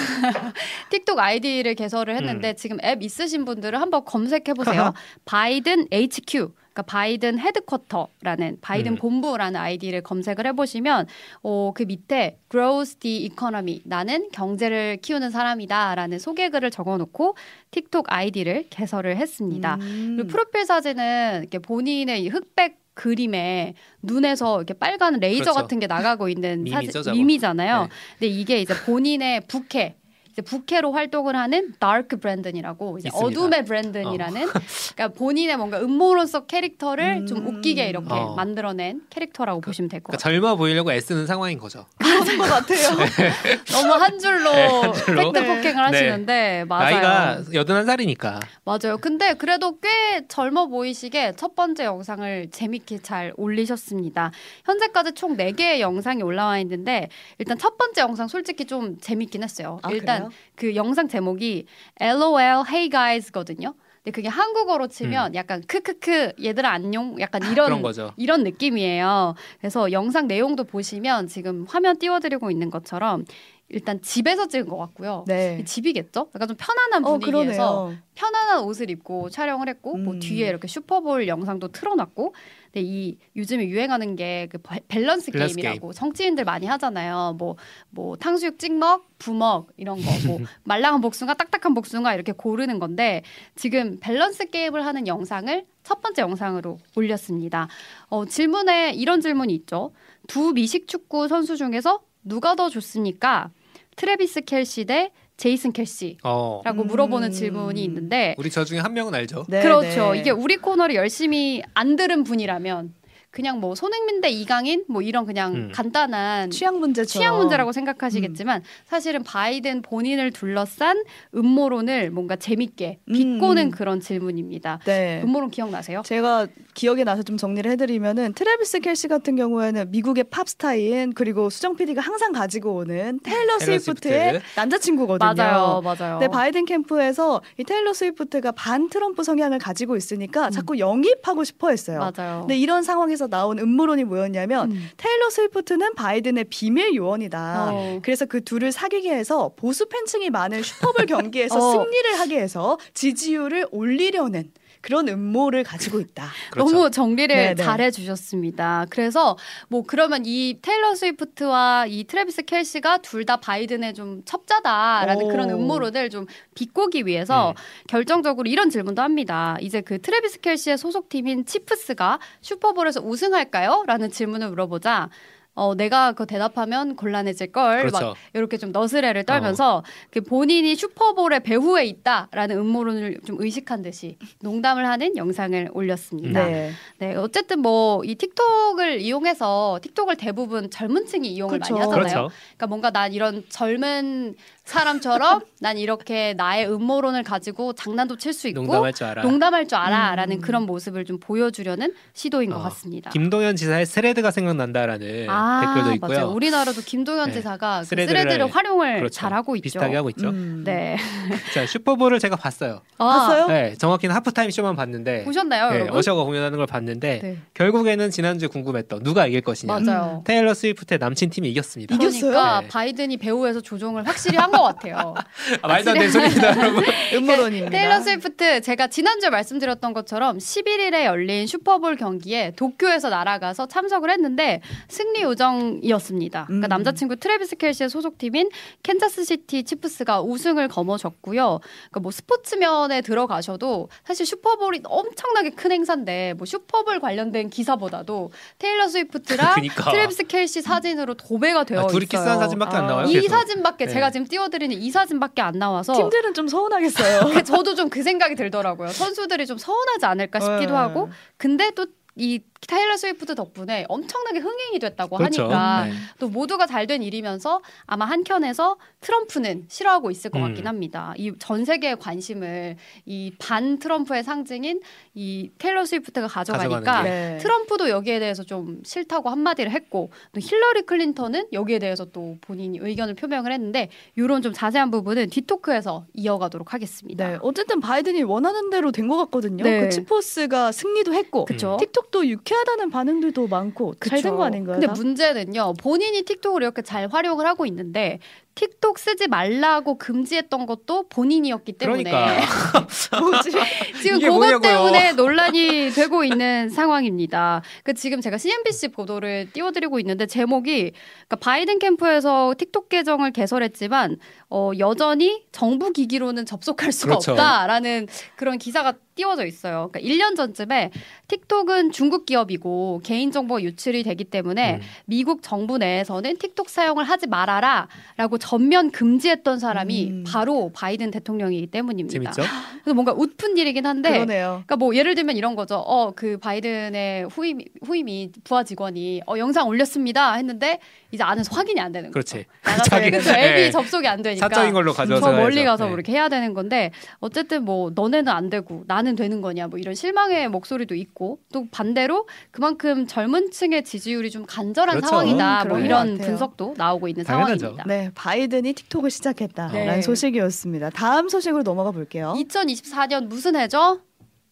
틱톡 0.90 1.20
아이디를 1.20 1.76
개설을 1.76 2.16
했는데 2.16 2.50
음. 2.52 2.56
지금 2.56 2.79
앱 2.84 3.04
있으신 3.04 3.46
분들은 3.46 3.80
한번 3.80 4.06
검색해 4.06 4.54
보세요. 4.56 4.94
바이든 5.26 5.88
HQ. 5.92 6.52
그러니까 6.80 6.82
바이든 6.84 7.40
headquarter라는 7.40 8.58
바이든 8.62 8.94
음. 8.94 8.98
본부라는 8.98 9.60
아이디를 9.60 10.02
검색을 10.02 10.48
해보시면 10.48 11.08
어, 11.42 11.72
그 11.74 11.84
밑에 11.84 12.38
grows 12.50 12.96
the 12.96 13.26
economy 13.26 13.82
나는 13.86 14.30
경제를 14.32 14.98
키우는 15.02 15.32
사람이다라는 15.32 16.20
소개글을 16.20 16.72
적어놓고 16.72 17.36
틱톡 17.72 18.06
아이디를 18.08 18.68
개설을 18.70 19.18
했습니다. 19.18 19.76
음. 19.82 20.16
그리고 20.16 20.30
프로필 20.30 20.66
사진은 20.66 21.40
이렇게 21.42 21.60
본인의 21.60 22.30
흑백 22.30 22.80
그림에 22.94 23.76
눈에서 24.02 24.58
이렇게 24.58 24.74
빨간 24.74 25.20
레이저 25.20 25.46
그렇죠. 25.46 25.54
같은 25.54 25.80
게 25.80 25.88
나가고 25.88 26.28
있는 26.28 26.66
사진, 26.92 27.14
밈이잖아요. 27.14 27.84
네. 27.84 27.90
근데 28.20 28.28
이게 28.28 28.62
이제 28.62 28.74
본인의 28.86 29.42
부캐 29.48 29.96
이제 30.32 30.42
부캐로 30.42 30.92
활동을 30.92 31.36
하는 31.36 31.74
Dark 31.80 32.18
Brandon이라고 32.20 32.98
이제 33.00 33.10
어둠의 33.14 33.66
브랜든이라는 33.66 34.44
어. 34.44 34.52
그러니까 34.96 35.08
본인의 35.18 35.58
뭔가 35.58 35.80
음모론적 35.82 36.48
캐릭터를 36.48 37.22
음. 37.22 37.28
좀 37.28 37.48
웃기게 37.48 37.88
이렇게 37.90 38.14
어. 38.14 38.36
만들어낸 38.36 39.02
캐릭터라고 39.10 39.62
그, 39.62 39.68
보시면 39.68 39.90
될것 39.90 40.08
그러니까 40.08 40.18
같아요. 40.24 40.36
젊어 40.42 40.56
보이려고 40.56 40.92
애쓰는 40.92 41.26
상황인 41.28 41.58
거죠. 41.58 41.86
그런 42.24 42.38
것 42.38 42.46
같아요. 42.46 42.96
네. 43.18 43.60
너무 43.72 43.94
한 43.94 44.20
줄로, 44.20 44.52
네, 44.54 44.68
한 44.68 44.94
줄로? 44.94 45.32
팩트 45.32 45.48
폭행을 45.48 45.74
네. 45.76 45.82
하시는데 45.82 46.66
맞아요. 46.68 46.84
나이가 46.96 47.44
여든한 47.54 47.86
살이니까. 47.86 48.40
맞아요. 48.66 48.98
근데 49.00 49.34
그래도 49.34 49.80
꽤 49.80 50.26
젊어 50.28 50.68
보이시게 50.68 51.34
첫 51.38 51.56
번째 51.56 51.86
영상을 51.86 52.50
재밌게 52.52 53.00
잘 53.00 53.34
올리셨습니다. 53.38 54.32
현재까지 54.66 55.14
총 55.14 55.38
4개의 55.38 55.80
영상이 55.80 56.22
올라와 56.24 56.60
있는데 56.60 57.10
일단 57.38 57.58
첫 57.58 57.78
번째 57.78 58.02
영상 58.02 58.28
솔직히 58.28 58.66
좀 58.66 59.00
재밌긴 59.00 59.44
했어요. 59.44 59.80
아, 59.84 59.90
일단 59.92 60.18
그래요? 60.30 60.32
그 60.56 60.76
영상 60.76 61.08
제목이 61.08 61.66
LOL 62.00 62.64
Hey 62.68 62.90
Guys거든요. 62.90 63.74
근데 64.04 64.12
그게 64.12 64.28
한국어로 64.28 64.88
치면 64.88 65.32
음. 65.32 65.36
약간 65.36 65.62
크크크 65.68 66.34
얘들아 66.44 66.70
안녕 66.72 67.20
약간 67.20 67.42
이런 67.52 67.84
이런 68.18 68.44
느낌이에요. 68.44 69.36
그래서 69.60 69.92
영상 69.92 70.28
내용도 70.28 70.64
보시면 70.64 71.28
지금 71.28 71.66
화면 71.68 71.98
띄워드리고 71.98 72.50
있는 72.52 72.70
것처럼 72.70 73.26
일단 73.70 74.02
집에서 74.02 74.48
찍은 74.48 74.68
것 74.68 74.78
같고요. 74.78 75.26
네. 75.28 75.64
집이겠죠? 75.64 76.30
약간 76.34 76.48
좀 76.48 76.58
편안한 76.60 77.06
어, 77.06 77.18
분위기에서 77.20 77.86
어, 77.86 77.94
편안한 78.16 78.64
옷을 78.64 78.90
입고 78.90 79.30
촬영을 79.30 79.70
했고 79.70 79.92
뭐 79.92 80.00
음. 80.00 80.06
뭐 80.06 80.20
뒤에 80.20 80.48
이렇게 80.48 80.68
슈퍼볼 80.68 81.28
영상도 81.28 81.68
틀어놨고 81.70 82.34
근데 82.66 82.82
이 82.82 83.18
요즘에 83.36 83.68
유행하는 83.68 84.16
게 84.16 84.48
그 84.50 84.58
밸런스, 84.88 85.32
밸런스 85.32 85.56
게임이라고 85.56 85.88
게임. 85.88 85.92
정치인들 85.94 86.46
많이 86.46 86.66
하잖아요. 86.66 87.36
뭐뭐 87.38 87.56
뭐 87.92 88.16
탕수육 88.18 88.60
찍먹, 88.60 89.08
부먹 89.20 89.68
이런 89.78 89.98
거, 90.02 90.12
뭐 90.28 90.40
말랑한 90.64 91.02
복숭아, 91.02 91.36
딱딱한 91.36 91.74
복숭아 91.74 92.14
이렇게 92.16 92.32
고르는 92.32 92.80
건데 92.80 93.24
지금 93.56 94.00
밸런스 94.00 94.50
게임을 94.50 94.86
하는 94.86 95.08
영상을 95.08 95.66
첫 95.84 96.02
번째 96.02 96.22
영상으로 96.24 96.80
올렸습니다. 96.96 97.68
어, 98.08 98.26
질문에 98.26 98.94
이런 98.94 99.22
질문이 99.22 99.54
있죠. 99.56 99.92
두 100.28 100.54
미식 100.54 100.88
축구 100.88 101.28
선수 101.28 101.56
중에서 101.58 102.02
누가 102.24 102.56
더 102.56 102.70
좋습니까? 102.70 103.52
트레비스 104.00 104.42
켈시 104.46 104.86
대 104.86 105.12
제이슨 105.36 105.74
켈시라고 105.74 106.22
어. 106.24 106.74
물어보는 106.74 107.28
음. 107.28 107.32
질문이 107.34 107.84
있는데 107.84 108.34
우리 108.38 108.50
저 108.50 108.64
중에 108.64 108.80
한 108.80 108.94
명은 108.94 109.14
알죠. 109.14 109.46
네, 109.50 109.62
그렇죠. 109.62 110.14
네. 110.14 110.20
이게 110.20 110.32
우리 110.32 110.56
코너를 110.56 110.96
열심히 110.96 111.62
안 111.74 111.98
들은 111.98 112.24
분이라면 112.24 112.94
그냥 113.32 113.60
뭐 113.60 113.76
손흥민 113.76 114.22
대 114.22 114.30
이강인 114.30 114.86
뭐 114.88 115.04
이런 115.04 115.26
그냥 115.26 115.54
음. 115.54 115.72
간단한 115.74 116.50
취향 116.50 116.80
문제 116.80 117.06
취향 117.06 117.38
문제라고 117.38 117.72
생각하시겠지만 117.72 118.62
음. 118.62 118.64
사실은 118.86 119.24
바이든 119.24 119.84
본인을 119.84 120.32
둘러싼 120.32 121.04
음모론을 121.36 122.10
뭔가 122.10 122.36
재밌게 122.36 123.00
비꼬는 123.06 123.68
음. 123.68 123.72
그런 123.72 124.00
질문입니다. 124.00 124.80
네. 124.86 125.22
음모론 125.24 125.52
기억나세요? 125.52 126.02
제가 126.06 126.48
기억에 126.74 127.04
나서 127.04 127.22
좀 127.22 127.38
정리를 127.38 127.70
해드리면은 127.72 128.34
트래비스 128.34 128.80
켈시 128.80 129.08
같은 129.08 129.36
경우에는 129.36 129.92
미국의 129.92 130.24
팝스타인 130.26 131.14
그리고 131.14 131.52
수정 131.52 131.76
PD가 131.76 132.02
항상 132.02 132.32
가지고 132.32 132.78
오는 132.78 133.20
테일러 133.22 133.60
스위프트의 133.60 134.42
남자친구거든요. 134.56 135.34
맞아요, 135.36 135.82
맞아요. 135.84 136.20
근데 136.20 136.28
바이든 136.28 136.66
캠프에서 136.66 137.42
이 137.60 137.64
테일러 137.64 137.94
스위프트가 137.94 138.54
반 138.54 138.90
트럼프 138.90 139.24
성향을 139.24 139.60
가지고 139.60 139.96
있으니까 139.96 140.48
음. 140.48 140.52
자꾸 140.52 140.80
영입하고 140.80 141.44
싶어했어요. 141.44 142.00
맞아요. 142.00 142.40
근데 142.42 142.58
이런 142.58 142.82
상황에서 142.82 143.19
통해서 143.20 143.28
나온 143.28 143.60
음모론이 143.60 144.06
뭐였냐면 144.06 144.72
음. 144.72 144.90
테일러 144.96 145.30
스위프트는 145.30 145.94
바이든의 145.96 146.46
비밀 146.46 146.96
요원이다. 146.96 147.68
어. 147.72 148.00
그래서 148.02 148.26
그 148.26 148.44
둘을 148.44 148.72
사귀게 148.72 149.14
해서 149.14 149.52
보수 149.58 149.88
팬층이 149.90 150.30
많은 150.30 150.64
슈퍼볼 150.64 151.06
경기에서 151.06 151.58
어. 151.58 151.72
승리를 151.74 152.20
하게 152.20 152.40
해서 152.40 152.78
지지율을 152.94 153.68
올리려는 153.72 154.52
그런 154.82 155.10
음모를 155.10 155.64
가지고 155.64 156.00
있다. 156.00 156.30
그렇죠. 156.52 156.72
너무 156.72 156.90
정리를 156.90 157.36
네네. 157.36 157.54
네. 157.56 157.64
잘 157.64 157.82
해주셨습니다. 157.82 158.86
그래서 158.90 159.38
뭐 159.68 159.84
그러면 159.86 160.24
이 160.26 160.58
테일러 160.62 160.96
스위프트와 160.96 161.86
이 161.88 162.06
트래비스 162.06 162.44
켈시가 162.44 163.00
둘 163.00 163.20
다 163.30 163.36
바이든의 163.36 163.94
좀 163.94 164.24
첩자다라는 164.24 165.26
오. 165.26 165.28
그런 165.28 165.50
음모론을 165.50 166.10
좀 166.10 166.26
비꼬기 166.56 167.06
위해서 167.06 167.50
음. 167.50 167.56
결정적으로 167.88 168.50
이런 168.50 168.70
질문도 168.70 169.02
합니다. 169.02 169.58
이제 169.60 169.82
그 169.82 170.02
트래비스 170.02 170.40
켈시의 170.40 170.78
소속팀인 170.78 171.46
치프스가 171.46 172.20
슈퍼볼에서 172.42 173.02
우승할까요? 173.10 173.84
라는 173.88 174.12
질문을 174.12 174.50
물어보자 174.50 175.10
어, 175.56 175.76
내가 175.76 176.14
그 176.14 176.26
대답하면 176.26 176.96
곤란해질 176.96 177.52
걸. 177.52 177.80
그렇죠. 177.80 178.06
막 178.06 178.16
이렇게 178.34 178.56
좀 178.58 178.72
너스레를 178.72 179.26
떨면서 179.26 179.78
어. 179.78 179.84
그 180.10 180.22
본인이 180.22 180.74
슈퍼볼의 180.74 181.42
배후에 181.42 181.86
있다라는 181.86 182.58
음모론을 182.60 183.20
좀 183.26 183.36
의식한 183.40 183.82
듯이 183.82 184.18
농담을 184.42 184.86
하는 184.86 185.18
영상을 185.18 185.70
올렸습니다. 185.74 186.46
네. 186.46 186.72
네 187.00 187.16
어쨌든 187.16 187.60
뭐 187.60 188.02
이 188.06 188.16
틱톡을 188.16 189.02
이용해서 189.02 189.80
틱톡을 189.82 190.16
대부분 190.16 190.70
젊은 190.70 191.06
층이 191.06 191.28
이용을 191.28 191.60
그렇죠. 191.60 191.74
많이 191.74 191.86
하잖아요. 191.86 192.00
그렇죠. 192.00 192.36
그러니까 192.56 192.68
뭔가 192.68 192.92
난 192.92 193.12
이런 193.12 193.44
젊은 193.50 194.36
사람처럼 194.70 195.42
난 195.60 195.78
이렇게 195.78 196.34
나의 196.36 196.72
음모론을 196.72 197.24
가지고 197.24 197.74
장난도 197.74 198.18
칠 198.18 198.30
수 198.34 198.48
있고 198.48 198.62
농담할 198.62 198.94
줄 198.94 199.08
알아. 199.08 199.24
농담할 199.24 199.68
줄 199.68 199.78
알아라는 199.78 200.38
음. 200.38 200.42
그런 200.42 200.64
모습을 200.64 201.04
좀 201.04 201.20
보여주려는 201.20 201.94
시도인 202.14 202.54
어. 202.54 202.58
것 202.58 202.64
같습니다. 202.64 203.10
김동연 203.10 203.56
지사의 203.56 203.88
스레드가 203.88 204.30
생각난다라는 204.30 205.28
아, 205.30 205.62
댓글도 205.66 205.94
있고요. 205.96 206.18
맞아요. 206.20 206.30
우리나라도 206.32 206.82
김동연 206.82 207.30
네. 207.30 207.34
지사가 207.34 207.80
그 207.82 207.86
스레드를, 207.88 208.22
스레드를 208.22 208.48
활용을 208.48 208.98
그렇죠. 208.98 209.14
잘하고 209.14 209.56
있죠. 209.58 209.64
비슷하게 209.64 209.96
하고 209.96 210.10
있죠. 210.12 210.30
음. 210.30 210.62
네. 210.64 210.98
자 211.56 211.66
슈퍼볼을 211.66 212.20
제가 212.20 212.36
봤어요. 212.36 212.82
아. 213.00 213.06
봤어요? 213.06 213.48
네, 213.48 213.76
정확히는 213.78 214.14
하프타임 214.16 214.52
쇼만 214.52 214.76
봤는데 214.76 215.24
보셨나요, 215.24 215.70
네, 215.72 215.76
여러분? 215.76 215.98
어셔가 215.98 216.24
공연하는 216.24 216.58
걸 216.58 216.68
봤는데 216.68 217.20
네. 217.24 217.38
결국에는 217.56 218.12
지난주 218.12 218.46
에 218.46 218.48
궁금했던 218.48 219.04
누가 219.04 219.26
이길 219.26 219.42
것이냐. 219.42 219.80
맞아요. 219.80 220.24
테일러 220.26 220.54
스위프트의 220.54 221.00
남친 221.00 221.32
팀이 221.32 221.50
이겼습니다. 221.50 221.96
이겼어요? 221.96 222.22
그러니까 222.22 222.62
네. 222.62 222.68
바이든이 222.68 223.18
배후에서 223.18 223.62
조종을 223.62 224.08
확실히 224.08 224.38
한것 224.38 224.59
것 224.60 224.64
같아요. 224.64 225.14
아, 225.62 225.68
말도 225.68 225.92
안 225.92 225.98
되는 225.98 226.12
소리입니다, 226.12 226.58
여러분. 226.58 226.84
음모론입니다. 227.16 227.70
테일러 227.72 228.02
스위프트 228.02 228.62
제가 228.62 228.88
지난주에 228.88 229.30
말씀드렸던 229.30 229.94
것처럼 229.94 230.38
11일에 230.38 231.06
열린 231.06 231.48
슈퍼볼 231.48 231.96
경기에 231.96 232.52
도쿄에서 232.56 233.10
날아가서 233.10 233.68
참석을 233.68 234.10
했는데 234.12 234.62
승리 234.88 235.22
요정이었습니다. 235.22 236.46
그러니까 236.46 236.68
음. 236.68 236.70
남자친구 236.70 237.16
트래비스 237.18 237.56
켈시의 237.56 237.90
소속팀인 237.90 238.50
캔자스시티 238.84 239.64
치프스가 239.64 240.22
우승을 240.22 240.68
거머쥐었고요. 240.68 241.60
그러니까 241.62 242.00
뭐 242.02 242.12
스포츠면에 242.12 243.02
들어가셔도 243.02 243.90
사실 244.06 244.26
슈퍼볼이 244.26 244.82
엄청나게 244.84 245.52
큰 245.52 245.72
행사인데 245.72 246.34
뭐 246.38 246.46
슈퍼볼 246.46 247.00
관련된 247.00 247.50
기사보다도 247.50 248.32
테일러 248.58 248.88
스위프트랑 248.88 249.54
그러니까. 249.56 249.92
트래비스 249.92 250.24
켈시 250.28 250.62
사진으로 250.62 251.14
도배가 251.14 251.64
되어 251.64 251.82
아, 251.82 251.88
둘이 251.88 252.04
있어요. 252.04 252.22
키스한 252.22 252.40
사진밖에 252.40 252.76
안 252.76 252.88
나와요. 252.88 253.08
이 253.08 253.14
계속. 253.14 253.30
사진밖에 253.30 253.86
네. 253.86 253.94
제가 253.94 254.12
지금 254.12 254.28
띄워 254.28 254.49
드리는 254.50 254.76
이 254.76 254.92
사진밖에 254.92 255.42
안 255.42 255.60
나와서 255.60 255.94
팀들은 255.94 256.34
좀 256.34 256.48
서운하겠어요. 256.48 257.42
저도 257.44 257.76
좀 257.76 257.90
그 257.90 258.04
생각이 258.04 258.36
들더라고요. 258.36 258.90
선수들이 258.90 259.48
좀 259.48 259.58
서운하지 259.58 260.06
않을까 260.06 260.40
싶기도 260.40 260.74
네. 260.74 260.78
하고 260.78 261.10
근데 261.38 261.72
또 261.72 261.86
이 262.20 262.42
테일러 262.68 262.98
스위프트 262.98 263.36
덕분에 263.36 263.86
엄청나게 263.88 264.40
흥행이 264.40 264.80
됐다고 264.80 265.18
그렇죠. 265.18 265.44
하니까 265.44 265.86
네. 265.86 265.94
또 266.20 266.30
모두가 266.30 266.66
잘 266.68 266.90
된 266.90 267.04
일이면서 267.04 267.62
아마 267.86 268.06
한켠에서 268.06 268.78
트럼프는 269.02 269.66
싫어하고 269.70 270.10
있을 270.12 270.32
것 270.32 270.40
음. 270.40 270.44
같긴 270.46 270.66
합니다. 270.68 271.14
이 271.18 271.32
전 271.40 271.66
세계의 271.66 271.98
관심을 271.98 272.78
이 273.06 273.32
반 273.40 273.78
트럼프의 273.80 274.24
상징인 274.24 274.82
이 275.14 275.52
테일러 275.58 275.86
스위프트가 275.86 276.28
가져가니까 276.28 277.04
네. 277.04 277.38
트럼프도 277.40 277.90
여기에 277.90 278.20
대해서 278.20 278.44
좀 278.44 278.82
싫다고 278.84 279.30
한마디를 279.30 279.72
했고 279.72 280.12
또 280.32 280.40
힐러리 280.42 280.84
클린턴은 280.84 281.48
여기에 281.54 281.80
대해서 281.80 282.06
또 282.06 282.38
본인이 282.42 282.80
의견을 282.82 283.14
표명을 283.16 283.52
했는데 283.52 283.90
이런 284.16 284.42
좀 284.42 284.52
자세한 284.54 284.90
부분은 284.92 285.30
뒤토크에서 285.30 286.06
이어가도록 286.14 286.74
하겠습니다. 286.74 287.28
네. 287.28 287.38
어쨌든 287.42 287.80
바이든이 287.80 288.24
원하는 288.24 288.70
대로 288.70 288.92
된 288.92 289.10
것 289.10 289.18
같거든요. 289.18 289.64
네. 289.64 289.82
그 289.82 289.90
치포스가 289.90 290.72
승리도 290.72 291.14
했고 291.14 291.46
음. 291.50 291.58
틱톡 291.58 291.80
틱톡도 291.80 292.28
유쾌하다는 292.50 292.90
반응들도 292.90 293.48
많고 293.48 293.94
잘 294.00 294.22
된 294.22 294.36
거 294.36 294.44
아닌가요? 294.44 294.80
근데 294.80 294.88
문제는요. 294.88 295.74
본인이 295.80 296.24
틱톡을 296.24 296.64
이렇게 296.64 296.82
잘 296.82 297.08
활용을 297.08 297.46
하고 297.46 297.66
있는데 297.68 298.20
틱톡 298.56 298.98
쓰지 299.00 299.28
말라고 299.28 299.98
금지했던 299.98 300.66
것도 300.66 301.08
본인이었기 301.10 301.74
때문에 301.74 302.04
그러니까. 302.04 302.88
지금 304.02 304.20
그것 304.20 304.34
뭐냐고요? 304.36 304.60
때문에 304.60 305.14
논란이 305.14 305.92
되고 305.92 306.24
있는 306.24 306.70
상황입니다. 306.70 307.62
그 307.84 307.94
지금 307.94 308.20
제가 308.20 308.38
CNBC 308.38 308.90
보도를 308.90 309.50
띄워드리고 309.54 310.00
있는데 310.00 310.26
제목이 310.26 310.92
그러니까 311.28 311.36
바이든 311.40 311.80
캠프에서 311.80 312.54
틱톡 312.58 312.90
계정을 312.90 313.32
개설했지만 313.32 314.18
어, 314.52 314.72
여전히 314.80 315.44
정부 315.52 315.92
기기로는 315.92 316.46
접속할 316.46 316.92
수가 316.92 317.14
그렇죠. 317.14 317.32
없다라는 317.32 318.08
그런 318.36 318.58
기사가 318.58 318.94
띄워져 319.16 319.46
있어요. 319.46 319.90
그러니까 319.92 320.00
1년 320.00 320.36
전쯤에 320.38 320.92
틱톡은 321.28 321.92
중국 321.92 322.26
기업이고 322.26 323.02
개인정보가 323.04 323.62
유출이 323.64 324.04
되기 324.04 324.24
때문에 324.24 324.76
음. 324.76 324.82
미국 325.06 325.44
정부 325.44 325.78
내에서는 325.78 326.38
틱톡 326.38 326.70
사용을 326.70 327.04
하지 327.04 327.28
말아라 327.28 327.90
라고 328.16 328.38
전면 328.38 328.92
금지했던 328.92 329.60
사람이 329.60 330.10
음. 330.10 330.24
바로 330.26 330.72
바이든 330.74 331.12
대통령이기 331.12 331.68
때문입니다. 331.68 332.32
재밌죠? 332.32 332.42
그래서 332.84 332.94
뭔가 332.94 333.12
웃픈 333.12 333.58
일이긴 333.58 333.86
한데, 333.86 334.12
그러네요. 334.12 334.64
그러니까 334.66 334.78
뭐 334.78 334.96
예를 334.96 335.16
들면 335.16 335.36
이런 335.36 335.56
거죠. 335.56 335.76
어 335.86 336.14
그 336.16 336.38
바이든의 336.38 337.26
후임 337.30 337.60
후임이 337.84 338.32
부하 338.44 338.64
직원이 338.64 339.22
어 339.28 339.38
영상 339.38 339.68
올렸습니다 339.68 340.34
했는데 340.34 340.80
이제 341.12 341.24
안에서 341.24 341.56
확인이 341.56 341.80
안 341.82 341.92
되는 341.92 342.12
거죠. 342.12 342.38
그렇지. 342.38 342.46
자기 342.90 343.10
그 343.10 343.18
앱이 343.18 343.62
네. 343.62 343.72
접속이 343.72 344.08
안 344.08 344.22
되니까 344.22 344.48
사적인 344.48 344.74
걸로 344.74 344.94
가져서 344.94 345.22
저 345.22 345.32
멀리 345.32 345.64
가서 345.64 345.86
네. 345.86 345.92
그렇게 345.92 346.12
해야 346.12 346.30
되는 346.30 346.54
건데 346.54 346.92
어쨌든 347.20 347.64
뭐 347.64 347.92
너네는 347.96 348.28
안 348.32 348.50
되고 348.50 348.84
나는 348.88 349.16
되는 349.16 349.42
거냐 349.42 349.68
뭐 349.68 349.80
이런 349.80 349.96
실망의 349.96 350.50
목소리도 350.50 350.94
있고 350.96 351.40
또 351.52 351.66
반대로 351.72 352.28
그만큼 352.52 353.08
젊은 353.08 353.50
층의 353.52 353.84
지지율이 353.84 354.30
좀 354.30 354.46
간절한 354.46 354.98
그렇죠. 354.98 355.08
상황이다. 355.08 355.64
음, 355.64 355.68
뭐 355.70 355.80
이런 355.80 356.18
분석도 356.18 356.76
나오고 356.78 357.08
있는 357.08 357.24
당연하죠. 357.24 357.60
상황입니다. 357.60 357.84
네, 357.88 358.12
바이든이 358.14 358.74
틱톡을 358.74 359.10
시작했다라는 359.10 359.86
네. 359.88 360.02
소식이었습니다. 360.02 360.92
다음 360.92 361.28
소식으로 361.30 361.64
넘어가 361.64 361.92
볼게요. 361.92 362.36
2024년 362.38 363.26
무슨 363.28 363.56
해죠? 363.56 364.02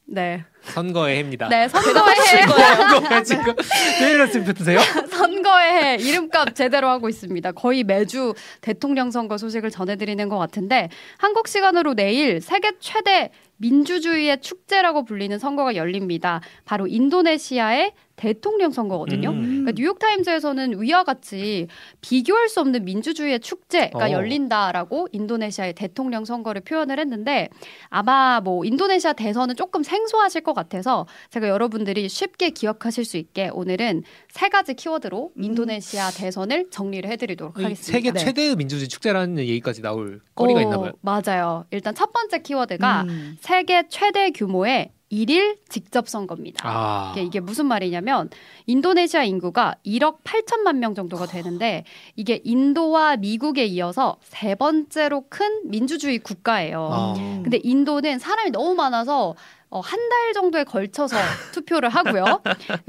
네. 0.10 0.44
선거의 0.64 1.18
해입니다. 1.18 1.50
네, 1.50 1.68
선거의 1.68 2.16
해. 2.16 2.42
선거에 2.48 3.24
지금 3.24 3.54
테일러 4.00 4.26
스위프트세요? 4.28 4.80
선거의 5.48 5.72
해 5.72 5.96
이름값 5.96 6.56
제대로 6.56 6.90
하고 6.90 7.08
있습니다. 7.08 7.54
거의 7.54 7.86
매주 7.86 8.34
대통령 8.60 9.12
선거 9.12 9.38
소식을 9.38 9.72
전해드리는 9.72 10.28
것 10.28 10.38
같은데 10.38 10.90
한국 11.18 11.48
시간으로 11.48 11.94
내일 11.94 12.42
세계 12.42 12.72
최대 12.80 13.32
민주주의의 13.58 14.42
축제라고 14.42 15.04
불리는 15.06 15.38
선거가 15.40 15.76
열립니다. 15.76 16.42
바로 16.66 16.88
인도네시아의 16.88 17.94
대통령 18.18 18.72
선거거든요. 18.72 19.30
음. 19.30 19.42
그러니까 19.64 19.74
뉴욕타임즈에서는 19.76 20.82
위와 20.82 21.04
같이 21.04 21.68
비교할 22.02 22.50
수 22.50 22.60
없는 22.62 22.84
민주주의의 22.84 23.40
축제가 23.40 24.06
어. 24.06 24.12
열린다라고 24.12 25.10
인도네시아의 25.12 25.74
대통령 25.74 26.26
선거를 26.26 26.62
표현을 26.62 27.00
했는데 27.00 27.48
아마 27.90 28.42
뭐 28.44 28.66
인도네시아 28.66 29.14
대선은 29.14 29.56
조금 29.56 29.84
생소하실 29.84 30.42
것 30.42 30.54
같아서 30.54 31.06
제가 31.30 31.48
여러분들이 31.48 32.10
쉽게 32.10 32.50
기억하실 32.50 33.06
수 33.06 33.18
있게 33.18 33.50
오늘은 33.54 34.02
세 34.30 34.50
가지 34.50 34.74
키워드로 34.74 35.34
음. 35.38 35.44
인도네시아 35.44 36.10
대선을 36.10 36.72
정리를 36.72 37.08
해드리도록 37.12 37.58
하겠습니다. 37.60 37.84
세계 37.84 38.12
네. 38.12 38.20
최대의 38.20 38.56
민주주의 38.56 38.88
축제라는 38.88 39.38
얘기까지 39.38 39.84
나올 39.84 40.22
거리가 40.34 40.60
어, 40.60 40.64
있나 40.64 40.80
봐요. 40.80 40.92
맞아요. 41.02 41.66
일단 41.70 41.94
첫 41.94 42.12
번째 42.12 42.42
키워드가 42.42 43.04
음. 43.04 43.38
세계 43.48 43.88
최대 43.88 44.32
규모의 44.32 44.92
일일 45.08 45.56
직접 45.70 46.10
선거입니다. 46.10 46.68
아. 46.68 47.16
이게 47.18 47.40
무슨 47.40 47.66
말이냐면 47.66 48.30
인도네시아 48.66 49.24
인구가 49.24 49.76
1억 49.86 50.18
8천만 50.26 50.80
명 50.80 50.94
정도가 50.94 51.28
되는데 51.28 51.86
이게 52.18 52.42
인도와 52.44 53.16
미국에 53.16 53.64
이어서 53.68 54.18
세 54.22 54.54
번째로 54.56 55.28
큰 55.30 55.62
민주주의 55.64 56.20
국가예요. 56.20 56.90
아. 56.92 57.14
근데 57.16 57.62
인도는 57.64 58.20
사람이 58.20 58.52
너무 58.52 58.76
많아서 58.76 59.34
어, 59.70 59.80
한 59.82 60.00
달 60.10 60.34
정도에 60.34 60.64
걸쳐서 60.64 61.16
투표를 61.54 61.90
하고요. 61.90 62.42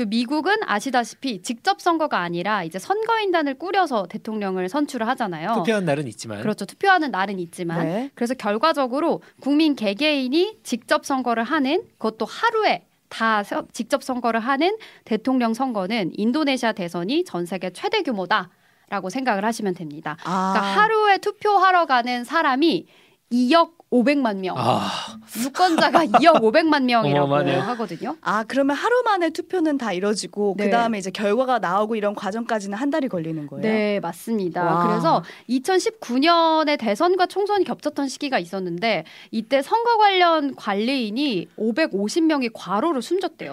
미국은 0.07 0.57
아시다시피 0.65 1.43
직접 1.43 1.81
선거가 1.81 2.19
아니라 2.21 2.63
이제 2.65 2.79
선거인단을 2.79 3.55
꾸려서 3.55 4.07
대통령을 4.07 4.69
선출을 4.69 5.07
하잖아요. 5.09 5.55
투표하는 5.55 5.87
날은 5.87 6.07
있지만. 6.09 6.41
그렇죠. 6.41 6.65
투표하는 6.65 7.11
날은 7.11 7.39
있지만. 7.41 7.85
네. 7.87 8.11
그래서 8.15 8.35
결과적으로 8.35 9.23
국민 9.41 9.75
개개인이 9.75 10.59
직접 10.63 11.05
선거를 11.07 11.43
하는 11.45 11.83
그것도 11.99 12.25
하루에 12.27 12.87
다 13.09 13.43
직접 13.73 14.03
선거를 14.03 14.41
하는 14.41 14.77
대통령 15.05 15.55
선거는 15.55 16.13
인도네시아 16.15 16.73
대선이 16.73 17.25
전 17.25 17.47
세계 17.47 17.71
최대 17.73 18.03
규모다. 18.03 18.51
라고 18.91 19.11
생각을 19.11 19.45
하시면 19.45 19.75
됩니다. 19.75 20.17
아. 20.25 20.53
그러니까 20.55 20.81
하루에 20.81 21.19
투표하러 21.19 21.85
가는 21.85 22.25
사람이 22.25 22.87
2억 23.31 23.73
500만 23.91 24.39
명. 24.39 24.55
아. 24.59 25.19
유권자가 25.45 26.05
2억 26.07 26.43
500만 26.43 26.85
명이라고 26.85 27.35
하거든요. 27.35 28.17
아, 28.21 28.45
그러면 28.47 28.77
하루 28.77 29.03
만에 29.05 29.31
투표는 29.31 29.79
다 29.79 29.93
이뤄지고 29.93 30.55
네. 30.59 30.65
그다음에 30.67 30.99
이제 30.99 31.11
결과가 31.11 31.59
나오고 31.59 31.97
이런 31.97 32.15
과정까지는 32.15 32.77
한 32.77 32.91
달이 32.91 33.09
걸리는 33.09 33.47
거예요. 33.47 33.63
네, 33.63 34.01
맞습니다. 34.01 34.65
와. 34.65 34.87
그래서 34.89 35.23
2019년에 35.49 36.79
대선과 36.79 37.27
총선이 37.27 37.65
겹쳤던 37.65 38.09
시기가 38.09 38.39
있었는데 38.39 39.05
이때 39.31 39.63
선거 39.63 39.97
관련 39.99 40.55
관리인이 40.55 41.49
550명이 41.59 42.51
과로로 42.53 43.01
숨졌대요. 43.01 43.53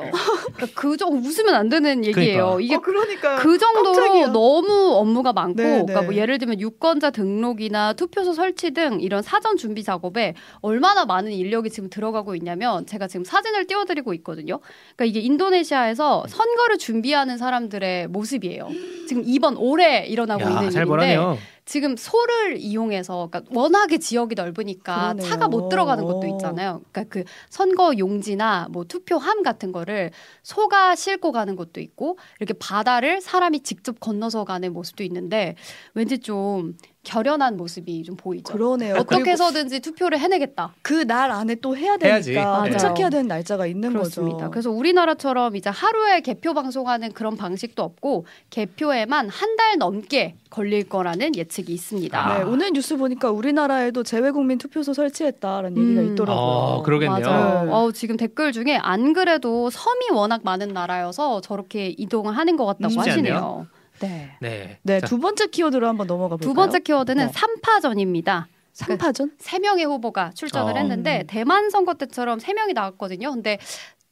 그러니까 0.53 0.79
그정 0.81 1.13
웃으면 1.13 1.55
안 1.55 1.69
되는 1.69 2.03
얘기예요. 2.05 2.57
그러니까. 2.57 2.61
이게 2.61 2.75
어, 2.75 2.81
그러니까 2.81 3.35
그 3.37 3.57
정도로 3.57 3.93
깜짝이야. 3.93 4.27
너무 4.27 4.95
업무가 4.95 5.33
많고 5.33 5.61
네, 5.61 5.69
그러니까 5.69 6.01
뭐 6.01 6.11
네. 6.11 6.17
예를 6.17 6.37
들면 6.39 6.59
유권자 6.59 7.11
등록이나 7.11 7.93
투표소 7.93 8.33
설치 8.33 8.71
등 8.71 8.99
이런 8.99 9.21
사전 9.21 9.57
준비 9.57 9.83
작업에 9.83 10.24
얼마나 10.61 11.05
많은 11.05 11.31
인력이 11.31 11.69
지금 11.69 11.89
들어가고 11.89 12.35
있냐면 12.35 12.85
제가 12.85 13.07
지금 13.07 13.23
사진을 13.23 13.67
띄워드리고 13.67 14.13
있거든요. 14.15 14.59
그러니까 14.95 15.05
이게 15.05 15.19
인도네시아에서 15.19 16.25
선거를 16.27 16.77
준비하는 16.77 17.38
사람들의 17.38 18.07
모습이에요. 18.07 18.69
지금 19.07 19.23
이번 19.25 19.57
올해 19.57 20.05
일어나고 20.07 20.41
야, 20.41 20.47
있는 20.47 20.63
일인데 20.63 20.85
보라네요. 20.85 21.38
지금 21.65 21.97
소를 21.97 22.57
이용해서 22.57 23.27
그러니까 23.31 23.51
워낙에 23.53 23.97
지역이 23.97 24.35
넓으니까 24.35 25.13
그러네요. 25.13 25.27
차가 25.27 25.47
못 25.47 25.69
들어가는 25.69 26.03
것도 26.03 26.27
있잖아요. 26.27 26.81
그러니까 26.91 27.11
그 27.11 27.23
선거 27.49 27.93
용지나 27.97 28.67
뭐 28.69 28.83
투표함 28.83 29.41
같은 29.41 29.71
거를 29.71 30.11
소가 30.43 30.95
싣고 30.95 31.31
가는 31.31 31.55
것도 31.55 31.81
있고 31.81 32.19
이렇게 32.39 32.53
바다를 32.53 33.19
사람이 33.19 33.61
직접 33.61 33.99
건너서 33.99 34.43
가는 34.43 34.71
모습도 34.73 35.03
있는데 35.03 35.55
왠지 35.95 36.19
좀 36.19 36.77
결연한 37.05 37.55
모습이 37.55 38.03
좀 38.03 38.17
보이죠. 38.17 38.51
그러네요. 38.51 38.95
어떻게 38.97 39.31
해서든지 39.31 39.79
투표를 39.79 40.19
해내겠다. 40.19 40.73
그 40.81 41.05
날 41.05 41.29
안에 41.31 41.55
또 41.55 41.77
해야 41.77 41.95
되니까 41.97 42.65
도착해야 42.69 43.09
되는 43.09 43.27
날짜가 43.27 43.67
있는 43.67 43.93
그렇습니다. 43.93 44.37
거죠. 44.37 44.51
그래서 44.51 44.71
우리나라처럼 44.71 45.55
이제 45.55 45.69
하루에 45.69 46.21
개표 46.21 46.53
방송하는 46.53 47.13
그런 47.13 47.37
방식도 47.37 47.81
없고 47.83 48.25
개표에만 48.49 49.29
한 49.29 49.55
달 49.55 49.77
넘게 49.77 50.35
걸릴 50.49 50.89
거라는 50.89 51.35
예측이 51.35 51.71
있습니다. 51.73 52.17
아. 52.19 52.37
네, 52.39 52.43
오늘 52.43 52.71
뉴스 52.73 52.97
보니까 52.97 53.31
우리나라에도 53.31 54.03
재외국민 54.03 54.57
투표소 54.57 54.93
설치했다라는 54.93 55.77
음. 55.77 55.83
얘기가 55.83 56.01
있더라고요. 56.13 56.35
어, 56.45 56.81
그러겠네요. 56.83 57.19
맞아요. 57.25 57.71
어, 57.71 57.91
지금 57.93 58.17
댓글 58.17 58.51
중에 58.51 58.75
안 58.81 59.13
그래도 59.13 59.69
섬이 59.69 60.09
워낙 60.11 60.41
많은 60.43 60.69
나라여서 60.69 61.39
저렇게 61.41 61.93
이동을 61.97 62.35
하는 62.35 62.57
것 62.57 62.65
같다고 62.65 62.99
하시네요. 62.99 63.65
네. 63.71 63.74
네. 63.99 64.77
네. 64.84 65.01
두 65.01 65.19
번째 65.19 65.47
키워드로 65.47 65.88
한번 65.88 66.08
넘어가 66.08 66.36
볼까요? 66.38 66.47
두 66.47 66.53
번째 66.53 66.79
키워드는 66.79 67.27
네. 67.27 67.31
3파전입니다. 67.31 68.45
3파전? 68.73 69.31
세 69.39 69.60
명의 69.60 69.86
후보가 69.86 70.31
출전을 70.36 70.73
어. 70.73 70.77
했는데 70.77 71.23
대만 71.27 71.69
선거 71.69 71.93
때처럼 71.93 72.39
세 72.39 72.53
명이 72.53 72.73
나왔거든요. 72.73 73.31
근데 73.31 73.58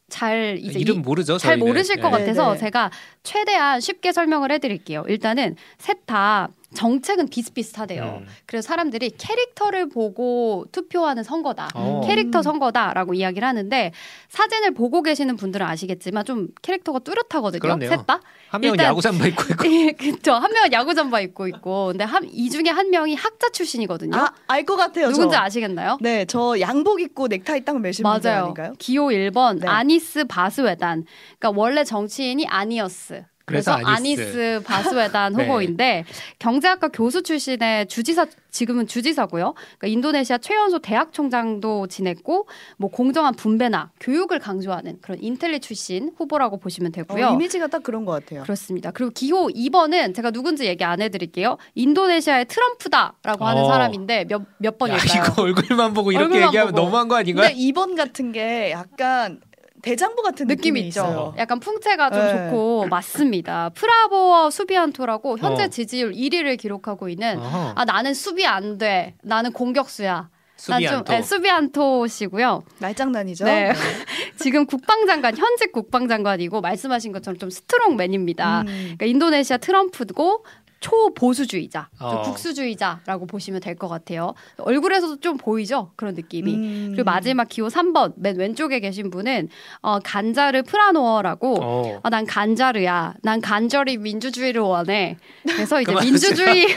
잘 0.10 0.58
이제 0.62 0.80
이름 0.80 1.02
모르죠. 1.02 1.38
잘 1.38 1.54
저희는. 1.54 1.66
모르실 1.68 2.00
것 2.00 2.10
네. 2.12 2.20
같아서 2.20 2.50
네네. 2.50 2.60
제가 2.60 2.92
최대한 3.24 3.80
쉽게 3.82 4.12
설명을 4.12 4.52
해드릴게요. 4.52 5.04
일단은 5.08 5.56
셋 5.80 6.06
다 6.06 6.50
정책은 6.74 7.28
비슷비슷하대요. 7.30 8.22
음. 8.24 8.28
그래서 8.46 8.68
사람들이 8.68 9.12
캐릭터를 9.18 9.90
보고 9.90 10.66
투표하는 10.72 11.24
선거다. 11.24 11.70
오. 11.76 11.80
어. 11.80 12.02
캐릭터 12.08 12.42
선거다라고 12.42 13.14
이야기를 13.14 13.48
하는데 13.48 13.92
사진을 14.30 14.74
보고 14.74 15.02
계시는 15.02 15.36
분들은 15.38 15.66
아시겠지만 15.66 16.26
좀 16.26 16.48
캐릭터가 16.62 17.00
뚜렷하거든요. 17.00 17.88
셋 17.88 18.06
다. 18.06 18.20
한 18.50 18.62
명은 18.62 18.78
야구 18.80 19.02
잠바 19.02 19.26
입고 19.28 19.44
있고. 19.52 19.66
예, 19.72 19.92
그렇죠. 19.92 20.34
한 20.34 20.52
명은 20.52 20.72
야구 20.74 20.94
잠바 20.94 21.22
입고 21.22 21.48
있고. 21.48 21.88
근데 21.88 22.04
한, 22.04 22.28
이 22.32 22.50
중에 22.50 22.70
한 22.70 22.90
명이 22.90 23.16
학자 23.16 23.50
출신이거든요. 23.50 24.16
아, 24.18 24.34
알 24.48 24.64
것 24.66 24.76
같아요. 24.76 25.10
누군지 25.10 25.36
저. 25.36 25.42
아시겠나요? 25.42 25.98
네, 26.02 26.26
저 26.26 26.60
양복 26.60 27.02
입고 27.02 27.28
넥타이 27.28 27.66
딱 27.66 27.80
매신 27.82 28.04
분들 28.04 28.30
아닌가요? 28.32 28.74
기호 28.80 29.08
1번 29.08 29.60
네. 29.60 29.68
아니스 29.68 30.24
바스웨단. 30.26 31.06
그러니까 31.40 31.60
원래 31.62 31.84
정치인이 31.84 32.46
아니어스. 32.48 33.26
그래서, 33.46 33.76
그래서 33.76 33.90
아니스, 33.92 34.22
아니스 34.22 34.64
바스웨단 34.66 35.34
네. 35.38 35.44
후보인데 35.44 36.06
경제학과 36.40 36.88
교수 36.90 37.24
출신의 37.24 37.88
주지사 37.88 38.26
지금은 38.52 38.86
주지사고요. 38.88 39.54
그러니까 39.80 39.88
인도네시아 39.88 40.38
최연소 40.38 40.80
대학 40.80 41.12
총장도 41.12 41.88
지냈고 41.88 42.48
뭐 42.78 42.90
공정한 42.92 43.34
분배나 43.36 43.92
교육을 44.00 44.40
강조하는 44.40 45.00
그런 45.02 45.18
인텔리 45.22 45.60
출신 45.60 46.12
후보라고 46.18 46.60
보시면 46.60 46.92
되고요. 46.92 47.30
어, 47.30 47.34
이미지가 47.34 47.68
딱 47.68 47.82
그런 47.84 48.06
것 48.06 48.12
같아요. 48.12 48.44
그렇습니다. 48.44 48.92
그리고 48.92 49.12
기호 49.12 49.48
2번은 49.48 50.14
제가 50.16 50.30
누군지 50.32 50.66
얘기 50.66 50.84
안 50.84 51.02
해드릴게요. 51.02 51.58
인도네시아의 51.76 52.46
트럼프다라고 52.46 53.46
하는 53.46 53.64
어. 53.64 53.66
사람인데 53.68 54.26
몇 54.26 54.44
몇 54.60 54.78
번일까요? 54.78 55.24
이거 55.24 55.42
얼굴만 55.42 55.94
보고 55.94 56.12
이렇게 56.12 56.26
얼굴만 56.26 56.48
얘기하면 56.50 56.74
보고. 56.74 56.84
너무한 56.86 57.08
거 57.08 57.16
아닌가요? 57.16 57.48
근데 57.50 57.60
2번 57.60 57.98
같은 57.98 58.32
게 58.32 58.72
약간 58.72 59.42
대장부 59.84 60.24
같은 60.24 60.48
느낌이, 60.48 60.80
느낌이 60.80 60.88
있죠. 60.88 61.02
있어요. 61.02 61.34
약간 61.38 61.60
풍채가 61.60 62.10
좀 62.10 62.20
네. 62.22 62.46
좋고 62.50 62.88
맞습니다. 62.90 63.70
프라보어 63.76 64.50
수비안토라고 64.50 65.38
현재 65.38 65.66
어. 65.66 65.68
지지율 65.68 66.14
1위를 66.14 66.58
기록하고 66.58 67.10
있는 67.10 67.38
어허. 67.38 67.74
아 67.76 67.86
나는 67.86 68.14
수비 68.14 68.46
안 68.48 68.78
돼. 68.78 69.14
나는 69.22 69.52
공격수야. 69.52 70.30
수비안토. 70.56 71.12
네, 71.12 71.22
수비안토시고요. 71.22 72.64
말장난이죠. 72.80 73.44
네. 73.44 73.74
지금 74.40 74.66
국방장관 74.66 75.36
현직 75.36 75.74
국방장관이고 75.74 76.62
말씀하신 76.62 77.12
것처럼 77.12 77.38
좀 77.38 77.50
스트롱맨입니다. 77.50 78.62
음. 78.62 78.66
그러니까 78.66 79.06
인도네시아 79.06 79.58
트럼프고 79.58 80.46
초보수주의자, 80.84 81.90
어. 82.00 82.22
국수주의자라고 82.24 83.26
보시면 83.26 83.62
될 83.62 83.74
것 83.74 83.88
같아요. 83.88 84.34
얼굴에서도 84.58 85.20
좀 85.20 85.38
보이죠? 85.38 85.92
그런 85.96 86.14
느낌이. 86.14 86.54
음. 86.56 86.88
그리고 86.92 87.06
마지막 87.06 87.48
기호 87.50 87.68
3번, 87.68 88.14
맨 88.18 88.38
왼쪽에 88.38 88.80
계신 88.80 89.10
분은 89.10 89.50
어, 89.82 90.00
간자르 90.00 90.64
프라노워라고, 90.64 91.58
어. 91.64 92.00
어, 92.04 92.10
난 92.10 92.26
간자르야. 92.26 93.16
난 93.24 93.42
간절히 93.42 93.98
민주주의를 93.98 94.62
원해. 94.62 95.18
그래서 95.44 95.82
이제 95.82 95.94
민주주의, 96.02 96.68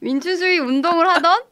민주주의 0.00 0.58
운동을 0.58 1.08
하던 1.08 1.42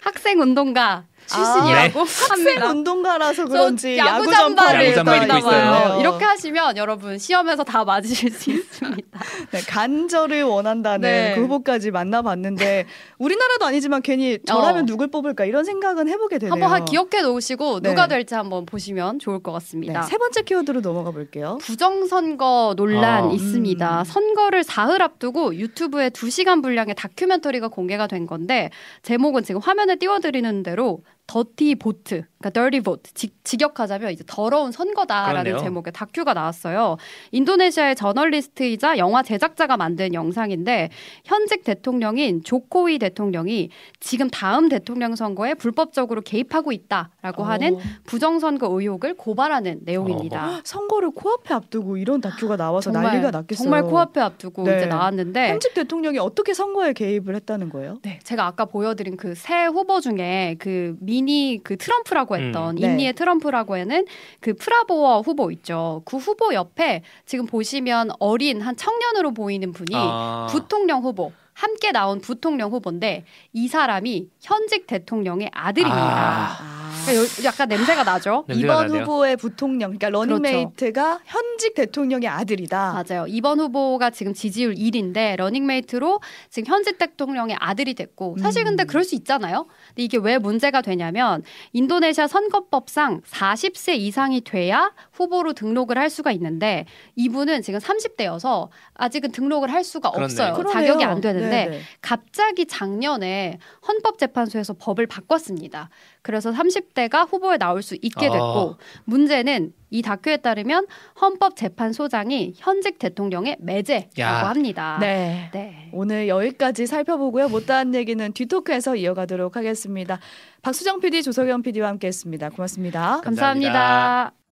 학생 0.00 0.40
운동가 0.40 1.04
출신이라고 1.26 2.00
아, 2.00 2.04
네. 2.04 2.28
학생 2.28 2.70
운동가라서 2.70 3.46
그런지 3.46 3.98
야구 3.98 4.30
잠바를 4.32 4.88
입고 4.88 5.14
있나 5.14 5.40
봐요. 5.40 6.00
이렇게 6.00 6.24
하시면 6.24 6.76
여러분 6.76 7.18
시험에서 7.18 7.64
다 7.64 7.84
맞으실 7.84 8.30
수 8.30 8.50
있습니다. 8.50 9.20
네, 9.52 9.60
간절을 9.68 10.42
원한다는 10.44 11.00
네. 11.00 11.34
그 11.34 11.42
후보까지 11.42 11.90
만나봤는데 11.90 12.86
우리나라도 13.18 13.66
아니지만 13.66 14.02
괜히 14.02 14.38
저라면 14.46 14.82
어. 14.82 14.86
누굴 14.86 15.08
뽑을까 15.08 15.44
이런 15.44 15.64
생각은 15.64 16.08
해보게 16.08 16.38
되네요. 16.38 16.52
한번 16.52 16.84
기억해 16.84 17.22
놓으시고 17.22 17.80
네. 17.80 17.90
누가 17.90 18.06
될지 18.06 18.34
한번 18.34 18.66
보시면 18.66 19.18
좋을 19.18 19.42
것 19.42 19.52
같습니다. 19.52 20.00
네, 20.00 20.06
세 20.06 20.18
번째 20.18 20.42
키워드로 20.42 20.80
넘어가 20.80 21.10
볼게요. 21.10 21.58
부정선거 21.62 22.74
논란 22.76 23.24
어. 23.24 23.32
있습니다. 23.32 24.00
음. 24.00 24.04
선거를 24.04 24.64
사흘 24.64 25.02
앞두고 25.02 25.56
유튜브에 25.56 26.10
2시간 26.10 26.62
분량의 26.62 26.94
다큐멘터리가 26.94 27.68
공개가 27.68 28.06
된 28.06 28.26
건데 28.26 28.70
제목은 29.02 29.42
지금 29.42 29.60
화면에 29.60 29.96
띄워드리는 29.96 30.62
대로 30.62 31.00
더티 31.26 31.74
보트, 31.76 32.24
그러니까 32.38 32.50
dirty 32.50 32.80
vote, 32.82 33.12
직, 33.14 33.34
직역하자면 33.44 34.12
이제 34.12 34.22
더러운 34.26 34.70
선거다라는 34.72 35.44
그렇네요. 35.44 35.58
제목의 35.64 35.92
다큐가 35.92 36.34
나왔어요. 36.34 36.96
인도네시아의 37.32 37.96
저널리스트이자 37.96 38.98
영화 38.98 39.22
제작자가 39.22 39.76
만든 39.76 40.12
영상인데 40.14 40.90
현직 41.24 41.64
대통령인 41.64 42.42
조코위 42.44 42.98
대통령이 42.98 43.70
지금 44.00 44.28
다음 44.28 44.68
대통령 44.68 45.16
선거에 45.16 45.54
불법적으로 45.54 46.20
개입하고 46.20 46.72
있다라고 46.72 47.42
오. 47.42 47.44
하는 47.46 47.78
부정선거 48.04 48.68
의혹을 48.68 49.14
고발하는 49.14 49.80
내용입니다. 49.82 50.58
어. 50.58 50.60
선거를 50.64 51.10
코앞에 51.10 51.54
앞두고 51.54 51.96
이런 51.96 52.20
다큐가 52.20 52.56
나와서 52.56 52.92
정말, 52.92 53.12
난리가 53.12 53.30
났겠어요. 53.30 53.64
정말 53.64 53.82
코앞에 53.82 54.20
앞두고 54.20 54.64
네. 54.64 54.76
이제 54.76 54.86
나왔는데 54.86 55.50
현직 55.50 55.74
대통령이 55.74 56.18
어떻게 56.18 56.52
선거에 56.54 56.92
개입을 56.92 57.34
했다는 57.36 57.70
거예요? 57.70 57.98
네, 58.02 58.18
제가 58.22 58.46
아까 58.46 58.64
보여드린 58.64 59.16
그 59.16 59.34
세 59.36 59.66
후보 59.66 60.00
중에 60.00 60.56
그 60.58 60.96
미, 61.00 61.15
이니 61.16 61.60
그 61.62 61.76
트럼프라고 61.76 62.34
음. 62.34 62.40
했던 62.40 62.76
음. 62.76 62.82
인니의 62.82 63.08
네. 63.08 63.12
트럼프라고 63.12 63.76
하는 63.76 64.06
그 64.40 64.54
프라보워 64.54 65.20
후보 65.20 65.50
있죠. 65.52 66.02
그 66.04 66.16
후보 66.16 66.52
옆에 66.52 67.02
지금 67.24 67.46
보시면 67.46 68.10
어린 68.18 68.60
한 68.60 68.76
청년으로 68.76 69.32
보이는 69.32 69.72
분이 69.72 69.94
아. 69.94 70.46
부통령 70.50 71.02
후보 71.02 71.32
함께 71.56 71.90
나온 71.90 72.20
부통령 72.20 72.70
후보인데 72.70 73.24
이 73.54 73.66
사람이 73.66 74.28
현직 74.42 74.86
대통령의 74.86 75.50
아들입니다. 75.54 75.96
아. 75.98 76.76
그러니까 77.06 77.44
약간 77.44 77.68
냄새가 77.68 78.04
나죠. 78.04 78.44
이번 78.52 78.90
후보의 78.90 79.36
부통령, 79.36 79.96
그러니까 79.96 80.10
러닝메이트가 80.10 81.18
그렇죠. 81.18 81.22
현직 81.24 81.74
대통령의 81.74 82.28
아들이다. 82.28 83.04
맞아요. 83.08 83.26
이번 83.28 83.60
후보가 83.60 84.10
지금 84.10 84.34
지지율 84.34 84.74
1위인데 84.74 85.36
러닝메이트로 85.36 86.20
지금 86.50 86.72
현직 86.72 86.98
대통령의 86.98 87.56
아들이 87.58 87.94
됐고 87.94 88.36
사실 88.40 88.64
근데 88.64 88.84
음. 88.84 88.86
그럴 88.86 89.04
수 89.04 89.14
있잖아요. 89.14 89.66
근데 89.88 90.02
이게 90.02 90.18
왜 90.18 90.36
문제가 90.38 90.82
되냐면 90.82 91.42
인도네시아 91.72 92.26
선거법상 92.26 93.22
40세 93.22 93.96
이상이 93.96 94.42
돼야 94.42 94.92
후보로 95.12 95.54
등록을 95.54 95.96
할 95.96 96.10
수가 96.10 96.32
있는데 96.32 96.84
이분은 97.14 97.62
지금 97.62 97.80
30대여서 97.80 98.68
아직은 98.94 99.32
등록을 99.32 99.72
할 99.72 99.84
수가 99.84 100.10
그렇네요. 100.10 100.24
없어요. 100.26 100.54
그러네요. 100.54 100.72
자격이 100.86 101.04
안 101.04 101.20
되 101.20 101.45
는데 101.50 101.64
네네. 101.70 101.80
갑자기 102.00 102.66
작년에 102.66 103.58
헌법재판소에서 103.86 104.74
법을 104.74 105.06
바꿨습니다. 105.06 105.90
그래서 106.22 106.50
30대가 106.50 107.30
후보에 107.30 107.56
나올 107.56 107.82
수 107.82 107.94
있게 107.94 108.28
됐고 108.28 108.36
아. 108.38 108.76
문제는 109.04 109.72
이 109.90 110.02
다큐에 110.02 110.38
따르면 110.38 110.86
헌법재판소장이 111.20 112.54
현직 112.56 112.98
대통령의 112.98 113.56
매제라고 113.60 114.10
야. 114.20 114.48
합니다. 114.48 114.98
네. 115.00 115.50
네. 115.52 115.90
오늘 115.92 116.28
여기까지 116.28 116.86
살펴보고요. 116.86 117.48
못다한 117.48 117.94
얘기는 117.94 118.32
뒤토크에서 118.32 118.96
이어가도록 118.96 119.56
하겠습니다. 119.56 120.18
박수정 120.62 121.00
PD, 121.00 121.22
조석영 121.22 121.62
PD와 121.62 121.88
함께했습니다. 121.88 122.50
고맙습니다 122.50 123.20
감사합니다. 123.22 123.72
감사합니다. 123.72 124.36